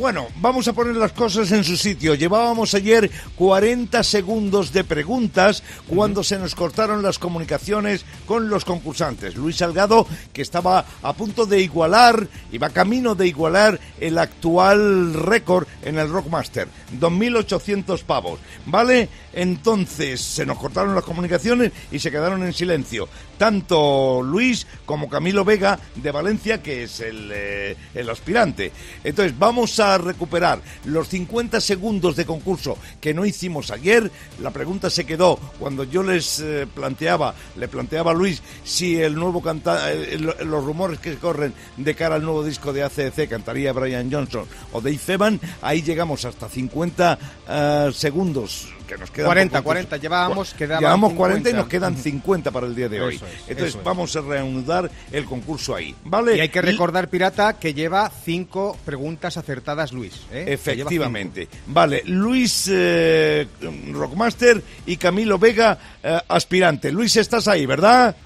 Bueno, 0.00 0.28
vamos 0.36 0.66
a 0.66 0.72
poner 0.72 0.96
las 0.96 1.12
cosas 1.12 1.52
en 1.52 1.62
su 1.62 1.76
sitio. 1.76 2.14
Llevábamos 2.14 2.72
ayer 2.72 3.10
40 3.36 4.02
segundos 4.02 4.72
de 4.72 4.82
preguntas 4.82 5.62
cuando 5.86 6.24
se 6.24 6.38
nos 6.38 6.54
cortaron 6.54 7.02
las 7.02 7.18
comunicaciones 7.18 8.06
con 8.24 8.48
los 8.48 8.64
concursantes. 8.64 9.36
Luis 9.36 9.56
Salgado, 9.56 10.06
que 10.32 10.40
estaba 10.40 10.86
a 11.02 11.12
punto 11.12 11.44
de 11.44 11.60
igualar, 11.60 12.26
iba 12.50 12.70
camino 12.70 13.14
de 13.14 13.28
igualar 13.28 13.78
el 14.00 14.16
actual 14.16 15.12
récord 15.12 15.68
en 15.82 15.98
el 15.98 16.08
Rockmaster, 16.08 16.66
2.800 16.98 18.02
pavos. 18.04 18.40
¿Vale? 18.64 19.06
Entonces 19.34 20.22
se 20.22 20.46
nos 20.46 20.56
cortaron 20.56 20.94
las 20.94 21.04
comunicaciones 21.04 21.72
y 21.92 21.98
se 21.98 22.10
quedaron 22.10 22.42
en 22.42 22.54
silencio. 22.54 23.06
Tanto 23.40 24.20
Luis 24.22 24.66
como 24.84 25.08
Camilo 25.08 25.46
Vega 25.46 25.78
de 25.94 26.10
Valencia, 26.10 26.62
que 26.62 26.82
es 26.82 27.00
el, 27.00 27.30
eh, 27.32 27.74
aspirante. 28.10 28.70
Entonces 29.02 29.38
vamos 29.38 29.80
a 29.80 29.96
recuperar 29.96 30.60
los 30.84 31.08
50 31.08 31.58
segundos 31.62 32.16
de 32.16 32.26
concurso 32.26 32.76
que 33.00 33.14
no 33.14 33.24
hicimos 33.24 33.70
ayer. 33.70 34.10
La 34.42 34.50
pregunta 34.50 34.90
se 34.90 35.06
quedó 35.06 35.38
cuando 35.58 35.84
yo 35.84 36.02
les 36.02 36.40
eh, 36.40 36.66
planteaba, 36.66 37.34
le 37.56 37.66
planteaba 37.66 38.10
a 38.10 38.14
Luis 38.14 38.42
si 38.62 39.00
el 39.00 39.14
nuevo 39.14 39.40
canta 39.40 39.90
eh, 39.90 40.18
los 40.18 40.62
rumores 40.62 40.98
que 40.98 41.14
corren 41.16 41.54
de 41.78 41.94
cara 41.94 42.16
al 42.16 42.22
nuevo 42.22 42.44
disco 42.44 42.74
de 42.74 42.82
ACC 42.82 43.26
cantaría 43.26 43.72
Brian 43.72 44.12
Johnson 44.12 44.44
o 44.72 44.82
Dave 44.82 45.00
Evan, 45.08 45.40
ahí 45.62 45.80
llegamos 45.80 46.26
hasta 46.26 46.46
50 46.46 47.18
eh, 47.48 47.90
segundos 47.94 48.68
que 48.90 48.98
nos 48.98 49.10
quedan 49.10 49.26
40, 49.26 49.62
40 49.62 49.96
llevábamos, 49.98 50.56
llevamos 50.58 51.12
40 51.12 51.50
y 51.50 51.52
nos 51.52 51.68
quedan 51.68 51.96
50 51.96 52.50
para 52.50 52.66
el 52.66 52.74
día 52.74 52.88
de 52.88 53.00
hoy. 53.00 53.20
Entonces 53.46 53.78
vamos 53.82 54.14
a 54.16 54.20
reanudar 54.20 54.90
el 55.12 55.24
concurso 55.24 55.74
ahí, 55.74 55.94
¿vale? 56.04 56.36
Y 56.36 56.40
hay 56.40 56.48
que 56.48 56.60
recordar, 56.60 57.08
Pirata, 57.08 57.58
que 57.58 57.72
lleva 57.72 58.10
cinco 58.10 58.76
preguntas 58.84 59.36
acertadas 59.36 59.92
Luis. 59.92 60.22
¿eh? 60.32 60.46
Efectivamente. 60.48 61.48
Vale, 61.66 62.02
Luis 62.06 62.68
eh, 62.72 63.46
Rockmaster 63.92 64.62
y 64.86 64.96
Camilo 64.96 65.38
Vega, 65.38 65.78
eh, 66.02 66.18
aspirante. 66.28 66.90
Luis, 66.90 67.16
estás 67.16 67.46
ahí, 67.46 67.66
¿verdad? 67.66 68.16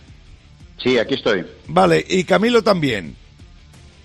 Sí, 0.83 0.99
aquí 0.99 1.15
estoy. 1.15 1.47
Vale, 1.69 2.05
y 2.09 2.25
Camilo 2.25 2.63
también. 2.63 3.15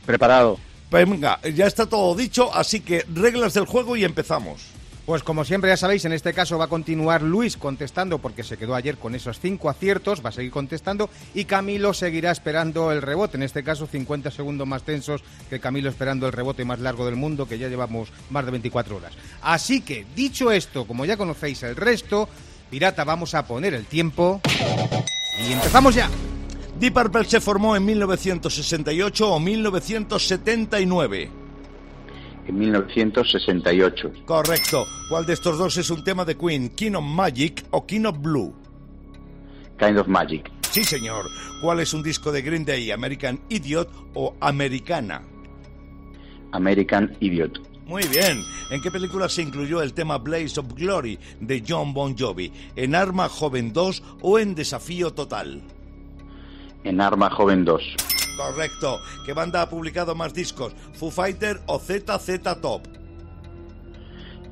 Preparado. 0.06 0.60
Pues 0.90 1.08
venga, 1.08 1.40
ya 1.42 1.68
está 1.68 1.86
todo 1.86 2.16
dicho, 2.16 2.54
así 2.54 2.82
que 2.82 3.06
reglas 3.14 3.54
del 3.54 3.66
juego 3.66 3.96
y 3.96 4.04
empezamos. 4.04 4.79
Pues 5.10 5.24
como 5.24 5.44
siempre 5.44 5.72
ya 5.72 5.76
sabéis, 5.76 6.06
en 6.06 6.14
este 6.14 6.36
caso 6.36 6.60
va 6.60 6.66
a 6.66 6.68
continuar 6.68 7.24
Luis 7.24 7.58
contestando 7.58 8.20
porque 8.20 8.44
se 8.44 8.58
quedó 8.58 8.76
ayer 8.76 9.00
con 9.00 9.16
esos 9.16 9.40
cinco 9.40 9.68
aciertos, 9.68 10.24
va 10.24 10.30
a 10.30 10.32
seguir 10.32 10.52
contestando 10.52 11.10
y 11.34 11.46
Camilo 11.46 11.96
seguirá 11.96 12.30
esperando 12.30 12.92
el 12.92 13.02
rebote, 13.02 13.36
en 13.36 13.42
este 13.42 13.64
caso 13.64 13.88
50 13.88 14.30
segundos 14.30 14.68
más 14.68 14.84
tensos 14.84 15.24
que 15.50 15.60
Camilo 15.60 15.90
esperando 15.90 16.28
el 16.28 16.32
rebote 16.32 16.64
más 16.64 16.80
largo 16.80 17.08
del 17.08 17.16
mundo 17.16 17.48
que 17.48 17.58
ya 17.58 17.70
llevamos 17.70 18.10
más 18.30 18.46
de 18.46 18.52
24 18.52 18.98
horas. 18.98 19.14
Así 19.42 19.82
que, 19.82 20.06
dicho 20.16 20.52
esto, 20.52 20.86
como 20.86 21.06
ya 21.06 21.18
conocéis 21.18 21.64
el 21.64 21.76
resto, 21.76 22.30
Pirata, 22.70 23.04
vamos 23.04 23.34
a 23.34 23.48
poner 23.48 23.74
el 23.74 23.88
tiempo 23.88 24.42
y 25.44 25.54
empezamos 25.54 25.96
ya. 25.96 26.08
Deep 26.80 26.94
Purple 26.94 27.26
se 27.26 27.42
formó 27.42 27.76
en 27.76 27.84
1968 27.84 29.28
o 29.28 29.40
1979 29.40 31.39
en 32.50 32.60
1968. 32.60 34.12
Correcto. 34.26 34.86
¿Cuál 35.08 35.26
de 35.26 35.34
estos 35.34 35.58
dos 35.58 35.78
es 35.78 35.90
un 35.90 36.04
tema 36.04 36.26
de 36.26 36.36
Queen? 36.36 36.70
¿King 36.70 36.94
of 36.94 37.04
Magic 37.04 37.64
o 37.72 37.86
King 37.86 38.06
of 38.06 38.18
Blue? 38.20 38.54
Kind 39.78 39.98
of 39.98 40.08
Magic. 40.08 40.52
Sí, 40.72 40.84
señor. 40.84 41.26
¿Cuál 41.62 41.80
es 41.80 41.94
un 41.94 42.04
disco 42.04 42.32
de 42.32 42.42
Green 42.42 42.66
Day? 42.66 42.92
¿American 42.92 43.40
Idiot 43.50 43.90
o 44.16 44.36
Americana? 44.40 45.22
American 46.52 47.16
Idiot. 47.20 47.60
Muy 47.86 48.04
bien. 48.08 48.44
¿En 48.72 48.82
qué 48.82 48.92
película 48.92 49.30
se 49.30 49.42
incluyó 49.42 49.82
el 49.82 49.94
tema 49.94 50.18
Blaze 50.18 50.60
of 50.60 50.74
Glory 50.76 51.18
de 51.40 51.64
John 51.68 51.94
Bon 51.94 52.16
Jovi? 52.18 52.52
¿En 52.76 52.94
Arma 52.94 53.30
Joven 53.30 53.74
2 53.74 54.04
o 54.22 54.40
en 54.40 54.54
Desafío 54.54 55.12
Total? 55.12 55.62
En 56.84 57.02
Arma 57.02 57.30
Joven 57.30 57.66
2. 57.66 57.96
Correcto. 58.40 59.02
¿Qué 59.26 59.34
banda 59.34 59.62
ha 59.62 59.70
publicado 59.70 60.16
más 60.16 60.34
discos? 60.34 60.72
¿Foo 60.94 61.12
Fighter 61.12 61.60
o 61.66 61.78
ZZ 61.78 62.40
Top? 62.62 62.88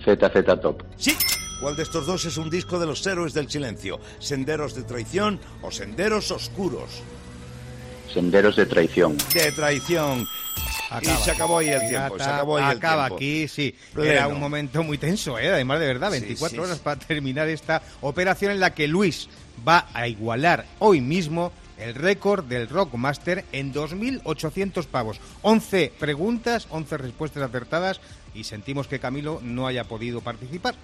ZZ 0.03 0.61
Top. 0.61 0.83
Sí. 0.97 1.15
¿Cuál 1.61 1.77
de 1.77 1.83
estos 1.83 2.05
dos 2.05 2.25
es 2.25 2.35
un 2.35 2.49
disco 2.49 2.79
de 2.79 2.85
los 2.85 3.07
héroes 3.07 3.33
del 3.33 3.49
silencio? 3.49 3.97
¿Senderos 4.19 4.75
de 4.75 4.83
traición 4.83 5.39
o 5.61 5.71
senderos 5.71 6.31
oscuros? 6.31 7.01
Senderos 8.13 8.57
de 8.57 8.65
traición. 8.65 9.17
De 9.33 9.53
traición. 9.53 10.27
y 11.01 11.05
se 11.05 11.31
acabó 11.31 11.59
ahí 11.59 11.69
el 11.69 11.87
tiempo. 11.87 12.17
Se 12.19 12.25
acabó 12.25 12.57
ahí 12.57 12.75
acaba 12.75 13.05
aquí, 13.05 13.47
sí. 13.47 13.73
Era 13.97 14.27
un 14.27 14.39
momento 14.39 14.83
muy 14.83 14.97
tenso, 14.97 15.39
¿eh? 15.39 15.49
además 15.49 15.79
de 15.79 15.87
verdad, 15.87 16.11
24 16.11 16.61
horas 16.61 16.79
para 16.79 16.99
terminar 16.99 17.47
esta 17.47 17.81
operación 18.01 18.51
en 18.51 18.59
la 18.59 18.73
que 18.73 18.85
Luis 18.85 19.29
va 19.65 19.87
a 19.93 20.09
igualar 20.09 20.65
hoy 20.79 20.99
mismo 20.99 21.53
el 21.79 21.95
récord 21.95 22.45
del 22.45 22.69
Rockmaster 22.69 23.45
en 23.51 23.73
2.800 23.73 24.85
pavos. 24.85 25.19
11 25.41 25.93
preguntas, 25.99 26.67
11 26.69 26.97
respuestas 26.97 27.43
acertadas 27.43 28.01
y 28.33 28.43
sentimos 28.43 28.87
que 28.87 28.99
Camilo 28.99 29.39
no 29.43 29.67
haya 29.67 29.83
podido 29.83 30.21
participar. 30.21 30.75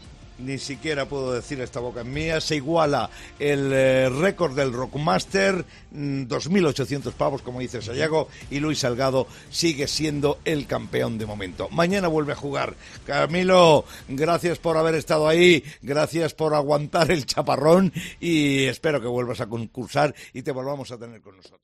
Ni 0.43 0.57
siquiera 0.57 1.07
puedo 1.07 1.33
decir 1.33 1.61
esta 1.61 1.79
boca 1.79 2.01
en 2.01 2.13
mía. 2.13 2.41
Se 2.41 2.55
iguala 2.55 3.09
el 3.39 3.71
eh, 3.73 4.09
récord 4.09 4.55
del 4.55 4.73
Rockmaster, 4.73 5.65
2.800 5.93 7.05
mm, 7.05 7.09
pavos, 7.11 7.41
como 7.41 7.59
dice 7.59 7.81
Sayago, 7.81 8.27
y 8.49 8.59
Luis 8.59 8.79
Salgado 8.79 9.27
sigue 9.49 9.87
siendo 9.87 10.39
el 10.45 10.67
campeón 10.67 11.17
de 11.17 11.25
momento. 11.25 11.69
Mañana 11.69 12.07
vuelve 12.07 12.33
a 12.33 12.35
jugar. 12.35 12.75
Camilo, 13.05 13.85
gracias 14.07 14.59
por 14.59 14.77
haber 14.77 14.95
estado 14.95 15.27
ahí, 15.27 15.63
gracias 15.81 16.33
por 16.33 16.53
aguantar 16.53 17.11
el 17.11 17.25
chaparrón 17.25 17.93
y 18.19 18.65
espero 18.65 19.01
que 19.01 19.07
vuelvas 19.07 19.41
a 19.41 19.47
concursar 19.47 20.13
y 20.33 20.41
te 20.41 20.51
volvamos 20.51 20.91
a 20.91 20.97
tener 20.97 21.21
con 21.21 21.37
nosotros. 21.37 21.61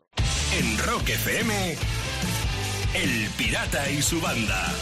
En 0.58 0.78
Rock 0.80 1.10
FM, 1.10 1.76
El 2.96 3.30
Pirata 3.38 3.90
y 3.92 4.02
su 4.02 4.20
banda. 4.20 4.74